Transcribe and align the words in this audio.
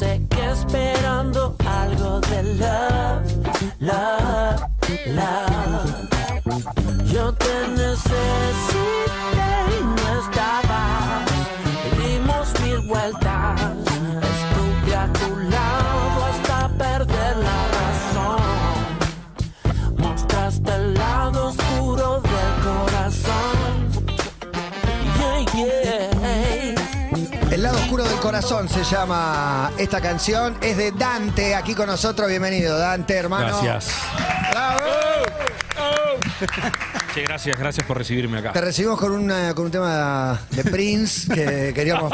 Me 0.00 0.06
sequé 0.06 0.50
esperando 0.52 1.56
algo 1.66 2.20
de 2.20 2.42
love, 2.54 3.24
love, 3.80 4.62
love. 5.06 6.08
Yo 7.12 7.32
te 7.34 7.68
necesité 7.76 9.07
corazón 28.40 28.68
se 28.68 28.84
llama 28.84 29.72
esta 29.78 30.00
canción. 30.00 30.56
Es 30.60 30.76
de 30.76 30.92
Dante, 30.92 31.56
aquí 31.56 31.74
con 31.74 31.88
nosotros. 31.88 32.28
Bienvenido, 32.28 32.78
Dante, 32.78 33.14
hermano. 33.14 33.60
Gracias. 33.60 33.92
¡Bravo! 34.52 34.78
Sí, 37.14 37.22
gracias, 37.22 37.58
gracias 37.58 37.86
por 37.86 37.96
recibirme 37.98 38.40
Te 38.42 38.48
acá. 38.48 38.60
recibimos 38.60 38.98
con, 39.00 39.12
una- 39.12 39.54
con 39.54 39.64
un 39.66 39.70
tema 39.70 40.40
de 40.50 40.62
Prince 40.62 41.32
que 41.34 41.72
queríamos. 41.74 42.12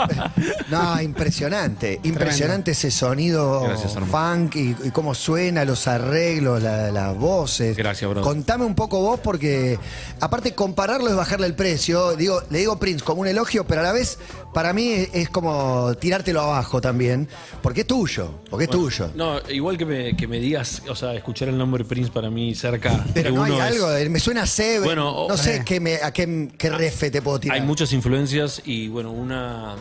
No, 0.70 1.00
impresionante. 1.02 2.00
Impresionante 2.04 2.70
ese 2.70 2.90
sonido 2.90 3.62
Gracias, 3.62 3.94
funk 4.10 4.56
y, 4.56 4.74
y 4.84 4.90
cómo 4.92 5.14
suena, 5.14 5.64
los 5.64 5.88
arreglos, 5.88 6.62
la- 6.62 6.90
las 6.90 7.16
voces. 7.18 7.76
Gracias, 7.76 8.08
brother. 8.08 8.24
Contame 8.24 8.64
un 8.64 8.74
poco 8.74 9.00
vos, 9.00 9.20
porque 9.20 9.78
aparte 10.20 10.54
compararlo 10.54 11.08
es 11.10 11.16
bajarle 11.16 11.46
el 11.48 11.54
precio. 11.54 12.16
Digo, 12.16 12.42
le 12.50 12.60
digo 12.60 12.78
Prince 12.78 13.04
como 13.04 13.20
un 13.22 13.26
elogio, 13.26 13.66
pero 13.66 13.80
a 13.80 13.84
la 13.84 13.92
vez 13.92 14.18
para 14.54 14.72
mí 14.72 14.88
es, 14.90 15.08
es 15.12 15.28
como 15.28 15.92
tirártelo 16.00 16.40
abajo 16.40 16.80
también. 16.80 17.28
Porque 17.62 17.80
es 17.82 17.86
tuyo, 17.86 18.30
porque 18.48 18.64
es 18.64 18.70
tuyo. 18.70 19.10
No, 19.16 19.38
igual 19.50 19.76
que 19.76 19.84
me, 19.84 20.16
que 20.16 20.26
me 20.28 20.38
digas, 20.38 20.82
o 20.88 20.94
sea, 20.94 21.12
escuchar 21.14 21.48
el 21.48 21.58
nombre 21.58 21.84
Prince 21.84 22.10
para 22.10 22.30
mí 22.30 22.54
cerca 22.54 23.04
Pero 23.12 23.30
de 23.30 23.36
no 23.36 23.44
hay 23.44 23.52
es- 23.54 23.60
algo, 23.60 23.88
me 24.10 24.20
suena 24.20 24.44
a 24.44 24.46
Bueno, 24.84 25.26
no 25.28 25.36
sé 25.36 25.56
eh. 25.56 25.62
qué 25.64 25.80
me- 25.80 25.96
a 25.96 26.12
qué, 26.12 26.48
qué 26.56 26.70
refe 26.70 27.10
te 27.10 27.22
puedo 27.22 27.40
tirar. 27.40 27.56
Hay 27.58 27.62
muchas 27.66 27.92
influencias 27.92 28.62
y 28.64 28.88
bueno, 28.88 29.10
una, 29.10 29.74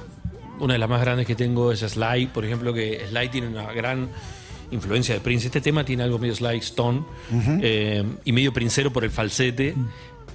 una 0.59 0.73
de 0.73 0.79
las 0.79 0.89
más 0.89 1.01
grandes 1.01 1.25
que 1.27 1.35
tengo 1.35 1.71
es 1.71 1.79
Sly, 1.81 2.27
por 2.27 2.45
ejemplo, 2.45 2.73
que 2.73 3.05
Sly 3.09 3.29
tiene 3.29 3.47
una 3.47 3.71
gran 3.73 4.09
influencia 4.71 5.13
de 5.15 5.21
Prince. 5.21 5.47
Este 5.47 5.61
tema 5.61 5.83
tiene 5.85 6.03
algo 6.03 6.17
medio 6.19 6.35
Sly 6.35 6.57
Stone 6.57 7.03
eh, 7.61 8.03
y 8.25 8.31
medio 8.31 8.51
princero 8.53 8.91
por 8.91 9.03
el 9.03 9.11
falsete. 9.11 9.75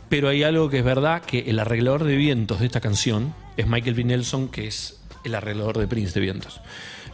Pero 0.08 0.28
hay 0.28 0.42
algo 0.42 0.70
que 0.70 0.78
es 0.78 0.84
verdad, 0.84 1.20
que 1.22 1.40
el 1.50 1.58
arreglador 1.58 2.04
de 2.04 2.16
vientos 2.16 2.60
de 2.60 2.66
esta 2.66 2.80
canción 2.80 3.34
es 3.58 3.66
Michael 3.66 3.94
V. 3.94 4.04
Nelson, 4.04 4.48
que 4.48 4.66
es 4.66 5.00
el 5.24 5.34
arreglador 5.34 5.76
de 5.76 5.86
Prince 5.86 6.14
de 6.14 6.20
vientos. 6.20 6.60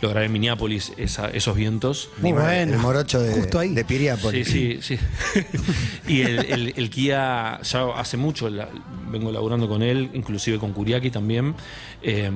Lo 0.04 0.10
grabé 0.10 0.26
en 0.26 0.32
Minneapolis, 0.32 0.92
esa- 0.98 1.30
esos 1.30 1.56
vientos. 1.56 2.10
Muy 2.20 2.32
bueno. 2.32 2.74
El 2.74 2.78
morocho 2.78 3.20
de, 3.22 3.32
Justo 3.32 3.58
ahí. 3.58 3.74
de 3.74 3.84
Piriápolis. 3.86 4.46
Sí, 4.46 4.78
sí, 4.82 4.98
sí. 4.98 5.42
y 6.08 6.20
el, 6.20 6.38
el- 6.44 6.74
el 6.76 6.90
Kia, 6.90 7.58
ya 7.62 7.86
hace 7.96 8.18
mucho 8.18 8.50
la- 8.50 8.68
vengo 9.10 9.32
laburando 9.32 9.66
con 9.66 9.82
él, 9.82 10.10
inclusive 10.12 10.58
con 10.58 10.72
Kuriaki 10.74 11.10
también. 11.10 11.54
eh, 12.02 12.30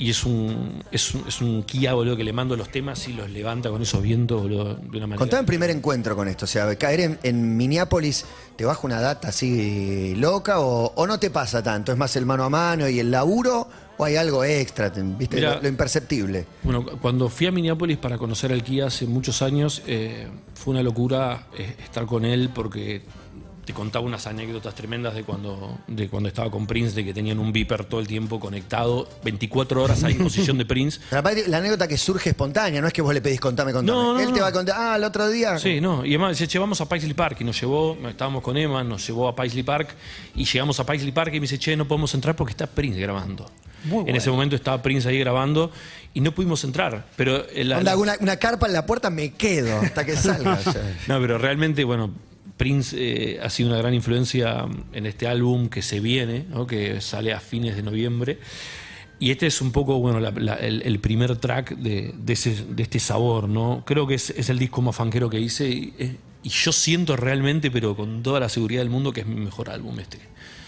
y 0.00 0.10
es 0.10 0.22
un, 0.24 0.80
es, 0.92 1.12
un, 1.12 1.24
es 1.26 1.40
un 1.40 1.64
Kia, 1.64 1.92
boludo, 1.94 2.16
que 2.16 2.22
le 2.22 2.32
mando 2.32 2.54
los 2.56 2.68
temas 2.70 3.08
y 3.08 3.14
los 3.14 3.28
levanta 3.30 3.68
con 3.68 3.82
esos 3.82 4.00
vientos, 4.00 4.40
boludo, 4.42 4.74
de 4.76 4.96
una 4.96 5.06
manera. 5.08 5.16
Contame 5.18 5.40
el 5.40 5.46
primer 5.46 5.70
encuentro 5.70 6.14
con 6.14 6.28
esto, 6.28 6.44
o 6.44 6.48
sea, 6.48 6.72
caer 6.76 7.00
en, 7.00 7.18
en 7.24 7.56
Minneapolis, 7.56 8.24
¿te 8.54 8.64
baja 8.64 8.80
una 8.84 9.00
data 9.00 9.28
así 9.30 10.14
loca 10.16 10.60
o, 10.60 10.92
o 10.94 11.06
no 11.08 11.18
te 11.18 11.30
pasa 11.30 11.64
tanto? 11.64 11.90
¿Es 11.90 11.98
más 11.98 12.14
el 12.14 12.26
mano 12.26 12.44
a 12.44 12.48
mano 12.50 12.88
y 12.88 13.00
el 13.00 13.10
laburo 13.10 13.66
o 13.98 14.04
hay 14.04 14.16
algo 14.16 14.42
extra, 14.44 14.90
te- 14.92 15.02
viste, 15.02 15.36
Mira. 15.36 15.56
lo, 15.56 15.62
lo 15.62 15.68
imperceptible? 15.68 16.46
Bueno, 16.62 16.84
cu- 16.84 16.98
cuando 16.98 17.28
fui 17.28 17.46
a 17.48 17.52
Minneapolis 17.52 17.98
para 17.98 18.16
conocer 18.16 18.52
al 18.52 18.62
Kia 18.62 18.86
hace 18.86 19.06
muchos 19.06 19.42
años, 19.42 19.82
eh, 19.86 20.28
fue 20.54 20.72
una 20.72 20.82
locura 20.82 21.48
eh, 21.58 21.74
estar 21.82 22.06
con 22.06 22.24
él 22.24 22.50
porque 22.54 23.02
te 23.68 23.74
contaba 23.74 24.02
unas 24.06 24.26
anécdotas 24.26 24.74
tremendas 24.74 25.14
de 25.14 25.24
cuando, 25.24 25.78
de 25.86 26.08
cuando 26.08 26.30
estaba 26.30 26.50
con 26.50 26.66
Prince, 26.66 26.94
de 26.96 27.04
que 27.04 27.12
tenían 27.12 27.38
un 27.38 27.52
beeper 27.52 27.84
todo 27.84 28.00
el 28.00 28.06
tiempo 28.06 28.40
conectado, 28.40 29.06
24 29.24 29.82
horas 29.82 30.02
a 30.04 30.08
disposición 30.08 30.56
de 30.56 30.64
Prince. 30.64 30.98
Pero 31.10 31.20
aparte, 31.20 31.46
la 31.48 31.58
anécdota 31.58 31.86
que 31.86 31.98
surge 31.98 32.30
espontánea, 32.30 32.80
no 32.80 32.86
es 32.86 32.94
que 32.94 33.02
vos 33.02 33.12
le 33.12 33.20
pedís 33.20 33.38
contame, 33.40 33.74
contame. 33.74 33.94
No, 33.98 34.14
no, 34.14 34.20
Él 34.20 34.28
te 34.32 34.38
no. 34.38 34.40
va 34.40 34.46
a 34.48 34.52
contar, 34.52 34.74
ah, 34.78 34.96
el 34.96 35.04
otro 35.04 35.28
día. 35.28 35.58
Sí, 35.58 35.82
no, 35.82 36.02
y 36.02 36.14
además 36.14 36.30
dice, 36.38 36.48
che, 36.48 36.58
vamos 36.58 36.80
a 36.80 36.88
Paisley 36.88 37.12
Park, 37.12 37.36
y 37.40 37.44
nos 37.44 37.60
llevó, 37.60 37.98
estábamos 38.08 38.42
con 38.42 38.56
Emma, 38.56 38.82
nos 38.82 39.06
llevó 39.06 39.28
a 39.28 39.36
Paisley 39.36 39.64
Park, 39.64 39.90
y 40.34 40.46
llegamos 40.46 40.80
a 40.80 40.86
Paisley 40.86 41.12
Park 41.12 41.34
y 41.34 41.40
me 41.40 41.40
dice, 41.44 41.58
che, 41.58 41.76
no 41.76 41.86
podemos 41.86 42.14
entrar 42.14 42.34
porque 42.36 42.52
está 42.52 42.66
Prince 42.66 42.98
grabando. 42.98 43.50
En 43.84 44.16
ese 44.16 44.30
momento 44.30 44.56
estaba 44.56 44.82
Prince 44.82 45.08
ahí 45.08 45.18
grabando 45.20 45.70
y 46.12 46.20
no 46.20 46.32
pudimos 46.32 46.64
entrar. 46.64 47.06
Pero 47.16 47.46
el- 47.50 47.72
Onda, 47.72 47.96
una, 47.96 48.14
una 48.18 48.36
carpa 48.36 48.66
en 48.66 48.72
la 48.72 48.84
puerta, 48.86 49.08
me 49.10 49.34
quedo 49.34 49.78
hasta 49.80 50.04
que 50.06 50.16
salga. 50.16 50.58
No, 51.06 51.20
pero 51.20 51.38
realmente, 51.38 51.84
bueno, 51.84 52.12
Prince 52.58 52.94
eh, 52.98 53.40
ha 53.42 53.48
sido 53.48 53.70
una 53.70 53.78
gran 53.78 53.94
influencia 53.94 54.66
en 54.92 55.06
este 55.06 55.26
álbum 55.26 55.68
que 55.70 55.80
se 55.80 56.00
viene, 56.00 56.44
¿no? 56.50 56.66
que 56.66 57.00
sale 57.00 57.32
a 57.32 57.40
fines 57.40 57.74
de 57.76 57.82
noviembre. 57.82 58.38
Y 59.20 59.30
este 59.30 59.46
es 59.46 59.60
un 59.62 59.72
poco, 59.72 59.98
bueno, 59.98 60.20
la- 60.20 60.30
la- 60.32 60.54
el, 60.56 60.82
el 60.82 61.00
primer 61.00 61.34
track 61.36 61.76
de, 61.76 62.14
de 62.16 62.32
ese- 62.34 62.64
de 62.68 62.82
este 62.82 63.00
sabor, 63.00 63.48
¿no? 63.48 63.82
Creo 63.86 64.06
que 64.06 64.14
es, 64.14 64.30
es 64.30 64.48
el 64.50 64.58
disco 64.58 64.80
más 64.82 64.94
fanquero 64.94 65.28
que 65.30 65.40
hice 65.40 65.68
y, 65.68 65.94
eh, 65.98 66.16
y 66.44 66.48
yo 66.50 66.70
siento 66.72 67.16
realmente, 67.16 67.70
pero 67.70 67.96
con 67.96 68.22
toda 68.22 68.38
la 68.38 68.48
seguridad 68.48 68.80
del 68.82 68.90
mundo, 68.90 69.12
que 69.12 69.22
es 69.22 69.26
mi 69.26 69.34
mejor 69.40 69.70
álbum 69.70 69.98
este. 69.98 70.18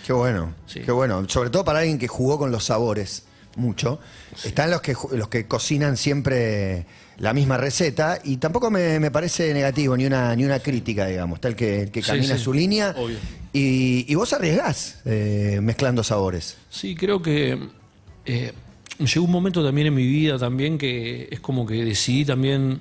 Qué 0.07 0.13
bueno, 0.13 0.55
Sí. 0.67 0.81
qué 0.81 0.91
bueno. 0.91 1.29
Sobre 1.29 1.51
todo 1.51 1.65
para 1.65 1.79
alguien 1.81 1.99
que 1.99 2.09
jugó 2.09 2.39
con 2.39 2.51
los 2.51 2.65
sabores 2.65 3.25
mucho. 3.57 4.01
Están 4.45 4.71
los 4.73 4.81
que, 4.81 4.97
los 5.13 5.29
que 5.29 5.47
cocinan 5.47 5.97
siempre 5.97 6.87
la 7.21 7.33
misma 7.33 7.57
receta 7.57 8.19
y 8.25 8.39
tampoco 8.39 8.71
me, 8.71 8.99
me 8.99 9.11
parece 9.11 9.55
negativo 9.55 9.97
ni 9.97 10.07
una, 10.07 10.35
ni 10.35 10.45
una 10.45 10.59
crítica, 10.59 11.07
digamos. 11.07 11.39
El 11.43 11.55
que, 11.55 11.83
el 11.83 11.91
que 11.91 12.03
camina 12.03 12.37
sí, 12.37 12.43
su 12.43 12.53
línea 12.53 12.95
obvio. 12.97 13.17
y, 13.53 14.11
y 14.11 14.15
vos 14.17 14.33
arriesgás 14.33 15.01
eh, 15.05 15.61
mezclando 15.63 16.03
sabores. 16.03 16.57
Sí, 16.71 16.95
creo 16.97 17.21
que 17.23 17.59
eh, 18.25 18.53
llegó 18.99 19.25
un 19.27 19.31
momento 19.31 19.65
también 19.65 19.87
en 19.89 19.95
mi 19.95 20.07
vida 20.07 20.39
también 20.39 20.79
que 20.79 21.29
es 21.31 21.41
como 21.41 21.67
que 21.67 21.85
decidí 21.85 22.25
también 22.25 22.81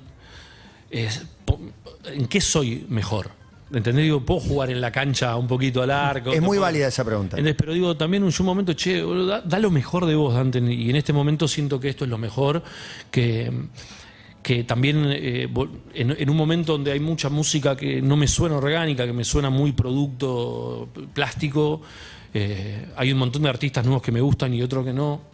en 0.90 2.26
qué 2.28 2.40
soy 2.40 2.86
mejor. 2.88 3.30
¿Entendés? 3.72 4.02
Digo, 4.04 4.24
puedo 4.24 4.40
jugar 4.40 4.70
en 4.70 4.80
la 4.80 4.90
cancha 4.90 5.36
un 5.36 5.46
poquito 5.46 5.80
al 5.80 5.92
arco. 5.92 6.32
Es 6.32 6.40
muy 6.40 6.56
puedo- 6.56 6.62
válida 6.62 6.88
esa 6.88 7.04
pregunta. 7.04 7.36
¿Entendés? 7.36 7.54
Pero 7.56 7.72
digo, 7.72 7.96
también 7.96 8.24
en 8.24 8.32
un 8.36 8.46
momento, 8.46 8.72
che, 8.72 9.00
da, 9.00 9.42
da 9.42 9.58
lo 9.60 9.70
mejor 9.70 10.06
de 10.06 10.16
vos, 10.16 10.34
Dante. 10.34 10.58
Y 10.58 10.90
en 10.90 10.96
este 10.96 11.12
momento 11.12 11.46
siento 11.46 11.78
que 11.78 11.88
esto 11.88 12.02
es 12.04 12.10
lo 12.10 12.18
mejor, 12.18 12.64
que, 13.12 13.52
que 14.42 14.64
también 14.64 15.04
eh, 15.08 15.48
en, 15.94 16.10
en 16.18 16.30
un 16.30 16.36
momento 16.36 16.72
donde 16.72 16.92
hay 16.92 17.00
mucha 17.00 17.28
música 17.28 17.76
que 17.76 18.00
no 18.00 18.16
me 18.16 18.26
suena 18.26 18.56
orgánica, 18.56 19.04
que 19.06 19.12
me 19.12 19.24
suena 19.24 19.50
muy 19.50 19.72
producto 19.72 20.88
plástico, 21.12 21.82
eh, 22.32 22.86
hay 22.96 23.12
un 23.12 23.18
montón 23.18 23.42
de 23.42 23.48
artistas 23.50 23.84
nuevos 23.84 24.02
que 24.02 24.12
me 24.12 24.20
gustan 24.20 24.54
y 24.54 24.62
otros 24.62 24.84
que 24.84 24.92
no. 24.92 25.28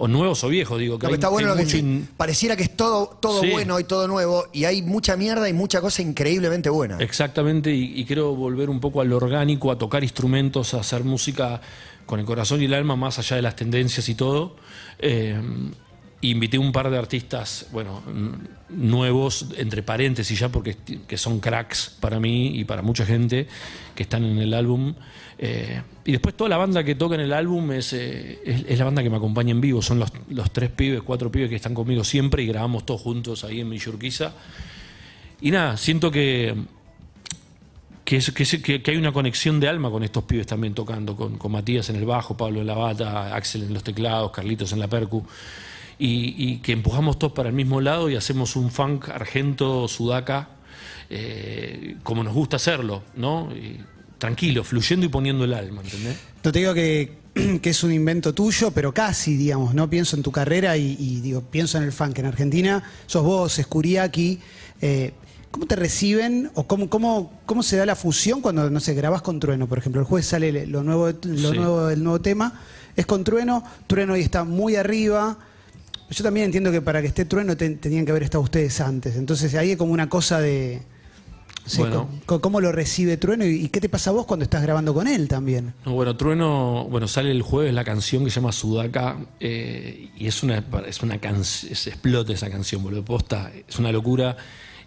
O 0.00 0.06
nuevos 0.06 0.44
o 0.44 0.48
viejos, 0.48 0.78
digo. 0.78 0.96
Que 0.96 1.00
que 1.00 1.06
hay- 1.08 1.14
está 1.14 1.28
bueno 1.28 1.48
hay 1.48 1.54
lo 1.54 1.56
que 1.58 1.64
mucho 1.64 1.76
dice, 1.76 1.86
in- 1.88 2.08
pareciera 2.16 2.54
que 2.56 2.62
es 2.62 2.76
todo, 2.76 3.18
todo 3.20 3.40
Sí. 3.40 3.50
bueno 3.50 3.80
y 3.80 3.84
todo 3.84 4.06
nuevo 4.06 4.44
y 4.52 4.62
hay 4.64 4.80
mucha 4.80 5.16
mierda 5.16 5.48
y 5.48 5.52
mucha 5.52 5.80
cosa 5.80 6.02
increíblemente 6.02 6.70
buena. 6.70 6.98
Exactamente, 7.00 7.74
y, 7.74 8.00
y 8.00 8.04
quiero 8.04 8.32
volver 8.36 8.70
un 8.70 8.78
poco 8.78 9.00
al 9.00 9.12
orgánico, 9.12 9.72
a 9.72 9.76
tocar 9.76 10.04
instrumentos, 10.04 10.72
a 10.74 10.80
hacer 10.80 11.02
música 11.02 11.60
con 12.06 12.20
el 12.20 12.26
corazón 12.26 12.62
y 12.62 12.66
el 12.66 12.74
alma, 12.74 12.94
más 12.94 13.18
allá 13.18 13.34
de 13.36 13.42
las 13.42 13.56
tendencias 13.56 14.08
y 14.08 14.14
todo. 14.14 14.54
Eh, 15.00 15.36
invité 16.20 16.58
un 16.58 16.72
par 16.72 16.90
de 16.90 16.98
artistas, 16.98 17.66
bueno, 17.72 18.02
nuevos, 18.68 19.46
entre 19.56 19.82
paréntesis 19.82 20.38
ya, 20.38 20.48
porque 20.48 20.76
que 21.06 21.16
son 21.16 21.38
cracks 21.40 21.96
para 22.00 22.18
mí 22.18 22.58
y 22.58 22.64
para 22.64 22.82
mucha 22.82 23.06
gente 23.06 23.46
que 23.94 24.02
están 24.02 24.24
en 24.24 24.38
el 24.38 24.52
álbum. 24.54 24.94
Eh, 25.38 25.80
y 26.04 26.10
después 26.12 26.36
toda 26.36 26.50
la 26.50 26.56
banda 26.56 26.82
que 26.82 26.96
toca 26.96 27.14
en 27.14 27.20
el 27.20 27.32
álbum 27.32 27.70
es, 27.70 27.92
eh, 27.92 28.40
es, 28.44 28.64
es 28.68 28.78
la 28.78 28.84
banda 28.84 29.02
que 29.04 29.10
me 29.10 29.16
acompaña 29.16 29.52
en 29.52 29.60
vivo. 29.60 29.80
Son 29.80 30.00
los, 30.00 30.10
los 30.30 30.50
tres 30.52 30.70
pibes, 30.70 31.02
cuatro 31.02 31.30
pibes 31.30 31.48
que 31.48 31.56
están 31.56 31.74
conmigo 31.74 32.02
siempre 32.02 32.42
y 32.42 32.46
grabamos 32.46 32.84
todos 32.84 33.00
juntos 33.00 33.44
ahí 33.44 33.60
en 33.60 33.70
Villurquiza. 33.70 34.32
Y 35.40 35.52
nada, 35.52 35.76
siento 35.76 36.10
que, 36.10 36.52
que, 38.04 38.16
es- 38.16 38.32
que 38.32 38.82
hay 38.86 38.96
una 38.96 39.12
conexión 39.12 39.60
de 39.60 39.68
alma 39.68 39.90
con 39.90 40.02
estos 40.02 40.24
pibes 40.24 40.48
también 40.48 40.74
tocando, 40.74 41.14
con, 41.14 41.38
con 41.38 41.52
Matías 41.52 41.88
en 41.90 41.96
el 41.96 42.04
bajo, 42.06 42.36
Pablo 42.36 42.60
en 42.60 42.66
la 42.66 42.74
bata, 42.74 43.34
Axel 43.36 43.62
en 43.62 43.74
los 43.74 43.84
teclados, 43.84 44.32
Carlitos 44.32 44.72
en 44.72 44.80
la 44.80 44.88
percu, 44.88 45.24
y, 45.98 46.34
y 46.36 46.58
que 46.58 46.72
empujamos 46.72 47.18
todos 47.18 47.32
para 47.32 47.48
el 47.48 47.54
mismo 47.54 47.80
lado 47.80 48.08
y 48.10 48.16
hacemos 48.16 48.56
un 48.56 48.70
funk 48.70 49.08
argento, 49.08 49.88
sudaca, 49.88 50.50
eh, 51.10 51.96
como 52.02 52.22
nos 52.22 52.34
gusta 52.34 52.56
hacerlo, 52.56 53.02
¿no? 53.16 53.50
Y 53.54 53.80
tranquilo, 54.18 54.64
fluyendo 54.64 55.06
y 55.06 55.08
poniendo 55.08 55.44
el 55.44 55.54
alma, 55.54 55.82
¿entendés? 55.82 56.16
No 56.44 56.52
te 56.52 56.58
digo 56.58 56.74
que, 56.74 57.18
que 57.62 57.70
es 57.70 57.82
un 57.82 57.92
invento 57.92 58.34
tuyo, 58.34 58.70
pero 58.72 58.92
casi, 58.92 59.36
digamos, 59.36 59.74
¿no? 59.74 59.88
Pienso 59.88 60.16
en 60.16 60.22
tu 60.22 60.30
carrera 60.32 60.76
y, 60.76 60.96
y, 60.98 61.20
digo, 61.20 61.40
pienso 61.42 61.78
en 61.78 61.84
el 61.84 61.92
funk. 61.92 62.18
En 62.18 62.26
Argentina 62.26 62.82
sos 63.06 63.24
vos, 63.24 63.58
Escuriaki. 63.58 64.38
Eh, 64.80 65.12
¿Cómo 65.50 65.66
te 65.66 65.76
reciben 65.76 66.50
o 66.54 66.66
cómo, 66.66 66.90
cómo, 66.90 67.32
cómo 67.46 67.62
se 67.62 67.78
da 67.78 67.86
la 67.86 67.96
fusión 67.96 68.42
cuando, 68.42 68.68
no 68.68 68.80
sé, 68.80 68.92
grabás 68.92 69.22
con 69.22 69.40
Trueno, 69.40 69.66
por 69.66 69.78
ejemplo? 69.78 70.02
El 70.02 70.06
jueves 70.06 70.26
sale 70.26 70.66
lo 70.66 70.82
nuevo, 70.82 71.08
lo 71.08 71.50
Sí. 71.50 71.56
nuevo, 71.56 71.88
el 71.88 72.04
nuevo 72.04 72.20
tema, 72.20 72.60
es 72.94 73.06
con 73.06 73.24
Trueno, 73.24 73.64
Trueno 73.86 74.12
hoy 74.12 74.20
está 74.20 74.44
muy 74.44 74.76
arriba. 74.76 75.38
Yo 76.10 76.24
también 76.24 76.46
entiendo 76.46 76.70
que 76.72 76.80
para 76.80 77.00
que 77.02 77.08
esté 77.08 77.24
Trueno 77.24 77.56
te- 77.56 77.70
tenían 77.76 78.04
que 78.04 78.10
haber 78.12 78.22
estado 78.22 78.42
ustedes 78.42 78.80
antes. 78.80 79.16
Entonces 79.16 79.54
ahí 79.54 79.70
hay 79.70 79.76
como 79.76 79.92
una 79.92 80.08
cosa 80.08 80.40
de... 80.40 80.80
Bueno. 81.76 82.08
¿Cómo 82.24 82.62
lo 82.62 82.72
recibe 82.72 83.18
Trueno 83.18 83.44
y, 83.44 83.64
y 83.64 83.68
qué 83.68 83.78
te 83.78 83.90
pasa 83.90 84.08
a 84.08 84.14
vos 84.14 84.24
cuando 84.24 84.44
estás 84.44 84.62
grabando 84.62 84.94
con 84.94 85.06
él 85.06 85.28
también? 85.28 85.74
No, 85.84 85.92
bueno, 85.92 86.16
Trueno, 86.16 86.84
bueno, 86.88 87.06
sale 87.08 87.30
el 87.30 87.42
jueves 87.42 87.74
la 87.74 87.84
canción 87.84 88.24
que 88.24 88.30
se 88.30 88.36
llama 88.40 88.52
Sudaca 88.52 89.18
eh, 89.38 90.08
y 90.16 90.26
es 90.26 90.42
una, 90.42 90.64
es 90.86 91.02
una 91.02 91.18
canción, 91.20 91.70
explota 91.72 92.32
esa 92.32 92.48
canción, 92.48 92.82
boludo, 92.82 93.04
posta, 93.04 93.52
es 93.68 93.78
una 93.78 93.92
locura 93.92 94.34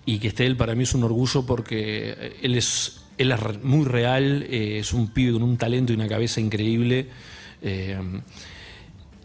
y 0.08 0.18
que 0.18 0.30
esté 0.30 0.48
él 0.48 0.58
para 0.58 0.74
mí 0.74 0.82
es 0.82 0.96
un 0.96 1.04
orgullo 1.04 1.46
porque 1.46 2.16
eh, 2.18 2.34
él 2.42 2.58
es, 2.58 3.02
él 3.20 3.32
es 3.32 3.64
muy 3.64 3.86
real, 3.86 4.48
eh, 4.50 4.80
es 4.80 4.92
un 4.92 5.10
pibe 5.14 5.34
con 5.34 5.44
un 5.44 5.58
talento 5.58 5.94
y 5.94 5.96
una 5.98 6.08
cabeza 6.08 6.42
increíble 6.42 7.10
eh, 7.62 7.96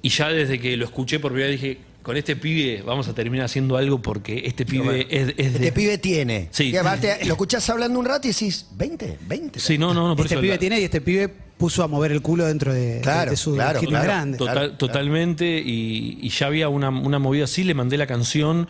y 0.02 0.08
ya 0.10 0.28
desde 0.28 0.58
que 0.60 0.76
lo 0.76 0.84
escuché 0.84 1.18
por 1.18 1.32
primera 1.32 1.50
vez 1.50 1.60
dije, 1.60 1.78
con 2.02 2.16
este 2.16 2.36
pibe 2.36 2.82
vamos 2.86 3.08
a 3.08 3.14
terminar 3.14 3.46
haciendo 3.46 3.76
algo 3.76 4.00
porque 4.00 4.42
este 4.46 4.64
pibe 4.64 5.06
es, 5.10 5.28
es 5.36 5.52
de... 5.54 5.58
Este 5.58 5.72
pibe 5.72 5.98
tiene. 5.98 6.48
Sí. 6.52 6.70
Y 6.70 6.76
aparte, 6.76 7.18
lo 7.24 7.32
escuchás 7.32 7.68
hablando 7.68 7.98
un 7.98 8.04
rato 8.06 8.28
y 8.28 8.30
decís, 8.32 8.66
20, 8.76 9.18
20. 9.26 9.58
Sí, 9.58 9.76
no, 9.76 9.92
no, 9.92 10.06
no, 10.08 10.14
por 10.16 10.26
este 10.26 10.36
eso 10.36 10.40
pibe 10.42 10.54
la- 10.54 10.58
tiene 10.60 10.80
y 10.80 10.84
este 10.84 11.00
pibe 11.00 11.28
puso 11.56 11.82
a 11.82 11.88
mover 11.88 12.12
el 12.12 12.22
culo 12.22 12.44
dentro 12.46 12.72
de, 12.72 13.00
Claro, 13.02 13.30
de 13.32 13.36
su 13.36 13.54
claro, 13.54 13.80
grande. 13.80 14.38
Total- 14.38 14.54
Claro, 14.54 14.68
claro. 14.68 14.78
Totalmente, 14.78 15.58
y, 15.58 16.18
y 16.22 16.28
ya 16.28 16.46
había 16.46 16.68
una, 16.68 16.90
una 16.90 17.18
movida 17.18 17.44
así, 17.44 17.64
le 17.64 17.74
mandé 17.74 17.96
la 17.96 18.06
canción, 18.06 18.68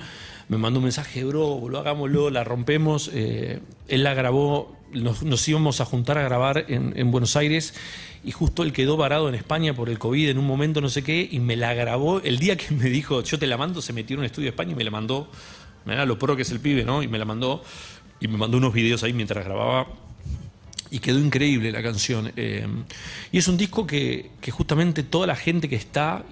me 0.49 0.57
mandó 0.57 0.79
un 0.79 0.85
mensaje, 0.85 1.25
bro, 1.25 1.69
lo 1.69 1.79
hagámoslo, 1.79 2.31
la 2.31 2.43
rompemos. 2.45 3.11
eh, 3.13 3.59
él 3.89 4.03
la 4.05 4.15
grabó, 4.15 4.75
nos, 4.93 5.23
nos 5.25 5.47
íbamos 5.49 5.81
a 5.81 5.85
juntar 5.85 6.17
a 6.17 6.23
grabar 6.23 6.65
en, 6.69 6.95
en 6.97 7.11
Buenos 7.11 7.37
Aires 7.37 7.75
y 8.27 8.33
justo 8.33 8.65
él 8.65 8.73
quedó 8.73 8.97
varado 8.97 9.29
en 9.29 9.37
España 9.37 9.73
por 9.73 9.89
el 9.89 10.01
COVID 10.01 10.31
en 10.31 10.39
un 10.39 10.47
momento, 10.47 10.81
no 10.81 10.89
sé 10.89 11.05
qué, 11.05 11.29
y 11.31 11.39
me 11.39 11.55
la 11.55 11.75
grabó. 11.75 12.21
El 12.21 12.41
día 12.41 12.57
que 12.57 12.75
me 12.75 12.91
dijo, 12.91 13.23
yo 13.23 13.39
te 13.39 13.47
la 13.47 13.57
mando, 13.57 13.81
se 13.81 13.93
metió 13.93 14.15
en 14.15 14.21
un 14.21 14.27
estudio 14.27 14.47
de 14.47 14.51
España 14.51 14.73
y 14.73 14.75
me 14.75 14.83
la 14.83 14.91
mandó. 14.91 15.31
Mirá 15.85 16.05
lo 16.05 16.19
pro 16.19 16.35
que 16.35 16.43
es 16.43 16.51
el 16.51 16.59
pibe, 16.59 16.85
¿no? 16.85 17.05
Y 17.05 17.09
me 17.09 17.19
la 17.19 17.25
mandó, 17.25 17.63
y 18.19 18.27
me 18.27 18.37
mandó 18.37 18.59
unos 18.59 18.75
videos 18.75 19.05
ahí 19.05 19.13
mientras 19.13 19.45
grababa 19.45 19.87
y 20.91 20.99
quedó 20.99 21.21
increíble 21.21 21.71
la 21.71 21.85
canción. 21.85 22.33
eh, 22.37 22.67
y 23.31 23.39
es 23.39 23.47
un 23.47 23.57
disco 23.57 23.87
que, 23.87 24.31
que 24.41 24.51
justamente 24.51 25.05
toda 25.05 25.29
la 25.29 25.37
gente 25.37 25.69
que 25.69 25.77
está, 25.77 26.25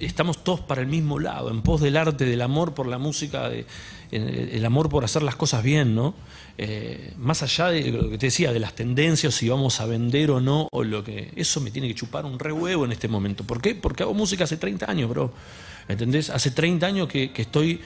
estamos 0.00 0.42
todos 0.42 0.60
para 0.60 0.80
el 0.80 0.86
mismo 0.86 1.18
lado, 1.18 1.50
en 1.50 1.62
pos 1.62 1.80
del 1.80 1.96
arte, 1.96 2.24
del 2.24 2.42
amor 2.42 2.74
por 2.74 2.86
la 2.86 2.98
música, 2.98 3.48
de, 3.48 3.66
el 4.10 4.64
amor 4.64 4.88
por 4.88 5.04
hacer 5.04 5.22
las 5.22 5.36
cosas 5.36 5.62
bien, 5.62 5.94
¿no? 5.94 6.14
Eh, 6.58 7.14
más 7.16 7.42
allá 7.42 7.68
de 7.68 7.90
lo 7.90 8.10
que 8.10 8.18
te 8.18 8.26
decía, 8.26 8.52
de 8.52 8.58
las 8.58 8.74
tendencias, 8.74 9.34
si 9.34 9.48
vamos 9.48 9.80
a 9.80 9.86
vender 9.86 10.30
o 10.30 10.40
no, 10.40 10.68
o 10.72 10.82
lo 10.82 11.04
que. 11.04 11.32
Eso 11.36 11.60
me 11.60 11.70
tiene 11.70 11.88
que 11.88 11.94
chupar 11.94 12.24
un 12.24 12.38
re 12.38 12.52
huevo 12.52 12.84
en 12.84 12.92
este 12.92 13.08
momento. 13.08 13.44
¿Por 13.44 13.62
qué? 13.62 13.74
Porque 13.74 14.02
hago 14.02 14.14
música 14.14 14.44
hace 14.44 14.56
30 14.56 14.90
años, 14.90 15.08
bro. 15.08 15.32
¿Entendés? 15.88 16.30
Hace 16.30 16.50
30 16.50 16.86
años 16.86 17.08
que 17.08 17.32
estoy 17.36 17.80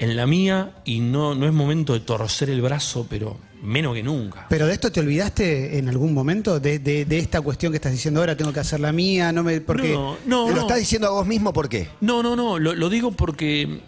en 0.00 0.16
la 0.16 0.26
mía 0.26 0.72
y 0.84 0.98
no, 1.00 1.34
no 1.36 1.46
es 1.46 1.52
momento 1.52 1.92
de 1.92 2.00
torcer 2.00 2.50
el 2.50 2.60
brazo, 2.62 3.06
pero 3.08 3.36
menos 3.62 3.94
que 3.94 4.02
nunca. 4.02 4.46
Pero 4.48 4.66
de 4.66 4.72
esto 4.72 4.90
te 4.90 4.98
olvidaste 5.00 5.78
en 5.78 5.88
algún 5.88 6.12
momento, 6.14 6.58
de, 6.58 6.78
de- 6.78 7.04
de 7.04 7.18
esta 7.18 7.40
cuestión 7.42 7.70
que 7.72 7.76
estás 7.76 7.92
diciendo 7.92 8.18
ahora, 8.20 8.34
tengo 8.36 8.52
que 8.52 8.60
hacer 8.60 8.80
la 8.80 8.90
mía, 8.92 9.30
no 9.30 9.42
me. 9.44 9.60
Porque 9.60 9.92
no, 9.92 10.16
no, 10.26 10.44
¿Te 10.46 10.50
lo 10.52 10.56
no. 10.56 10.62
estás 10.62 10.78
diciendo 10.78 11.06
a 11.06 11.10
vos 11.10 11.26
mismo 11.26 11.52
por 11.52 11.68
qué? 11.68 11.88
No, 12.00 12.22
no, 12.22 12.34
no, 12.34 12.58
lo, 12.58 12.74
lo 12.74 12.88
digo 12.88 13.12
porque, 13.12 13.80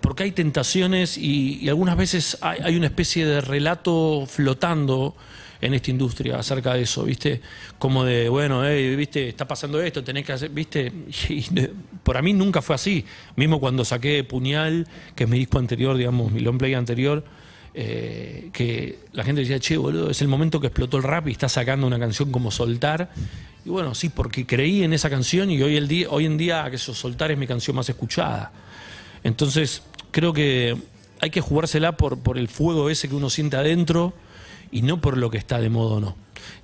porque 0.00 0.22
hay 0.24 0.32
tentaciones 0.32 1.18
y, 1.18 1.58
y 1.60 1.68
algunas 1.68 1.96
veces 1.98 2.38
hay, 2.40 2.60
hay 2.64 2.74
una 2.76 2.86
especie 2.86 3.26
de 3.26 3.40
relato 3.42 4.24
flotando 4.26 5.14
en 5.62 5.72
esta 5.74 5.90
industria 5.90 6.38
acerca 6.38 6.74
de 6.74 6.82
eso, 6.82 7.04
¿viste? 7.04 7.40
Como 7.78 8.04
de, 8.04 8.28
bueno, 8.28 8.66
eh, 8.66 8.94
¿viste? 8.96 9.28
Está 9.28 9.46
pasando 9.48 9.80
esto, 9.80 10.02
tenés 10.04 10.26
que 10.26 10.32
hacer, 10.32 10.50
¿viste? 10.50 10.92
Y 11.30 11.46
de- 11.54 11.72
por 12.02 12.16
a 12.16 12.22
mí 12.22 12.32
nunca 12.32 12.60
fue 12.60 12.74
así. 12.74 13.04
Mismo 13.36 13.60
cuando 13.60 13.84
saqué 13.84 14.24
Puñal, 14.24 14.86
que 15.14 15.24
es 15.24 15.30
mi 15.30 15.38
disco 15.38 15.58
anterior, 15.58 15.96
digamos, 15.96 16.30
mi 16.32 16.40
long 16.40 16.58
play 16.58 16.74
anterior, 16.74 17.24
eh, 17.74 18.50
que 18.52 18.98
la 19.12 19.24
gente 19.24 19.40
decía, 19.42 19.58
che, 19.60 19.76
boludo, 19.76 20.10
es 20.10 20.20
el 20.20 20.28
momento 20.28 20.60
que 20.60 20.66
explotó 20.66 20.96
el 20.98 21.04
rap 21.04 21.28
y 21.28 21.30
está 21.30 21.48
sacando 21.48 21.86
una 21.86 21.98
canción 21.98 22.30
como 22.32 22.50
Soltar. 22.50 23.10
Y 23.64 23.70
bueno, 23.70 23.94
sí, 23.94 24.08
porque 24.08 24.44
creí 24.44 24.82
en 24.82 24.92
esa 24.92 25.08
canción 25.08 25.48
y 25.50 25.62
hoy, 25.62 25.76
el 25.76 25.86
día, 25.86 26.08
hoy 26.10 26.26
en 26.26 26.36
día 26.36 26.68
que 26.68 26.76
eso, 26.76 26.92
Soltar 26.92 27.30
es 27.30 27.38
mi 27.38 27.46
canción 27.46 27.76
más 27.76 27.88
escuchada. 27.88 28.50
Entonces, 29.22 29.82
creo 30.10 30.32
que 30.32 30.76
hay 31.20 31.30
que 31.30 31.40
jugársela 31.40 31.96
por, 31.96 32.18
por 32.18 32.36
el 32.36 32.48
fuego 32.48 32.90
ese 32.90 33.08
que 33.08 33.14
uno 33.14 33.30
siente 33.30 33.56
adentro 33.56 34.12
y 34.72 34.82
no 34.82 35.00
por 35.00 35.16
lo 35.18 35.30
que 35.30 35.38
está 35.38 35.60
de 35.60 35.70
moda 35.70 35.94
o 35.96 36.00
no. 36.00 36.16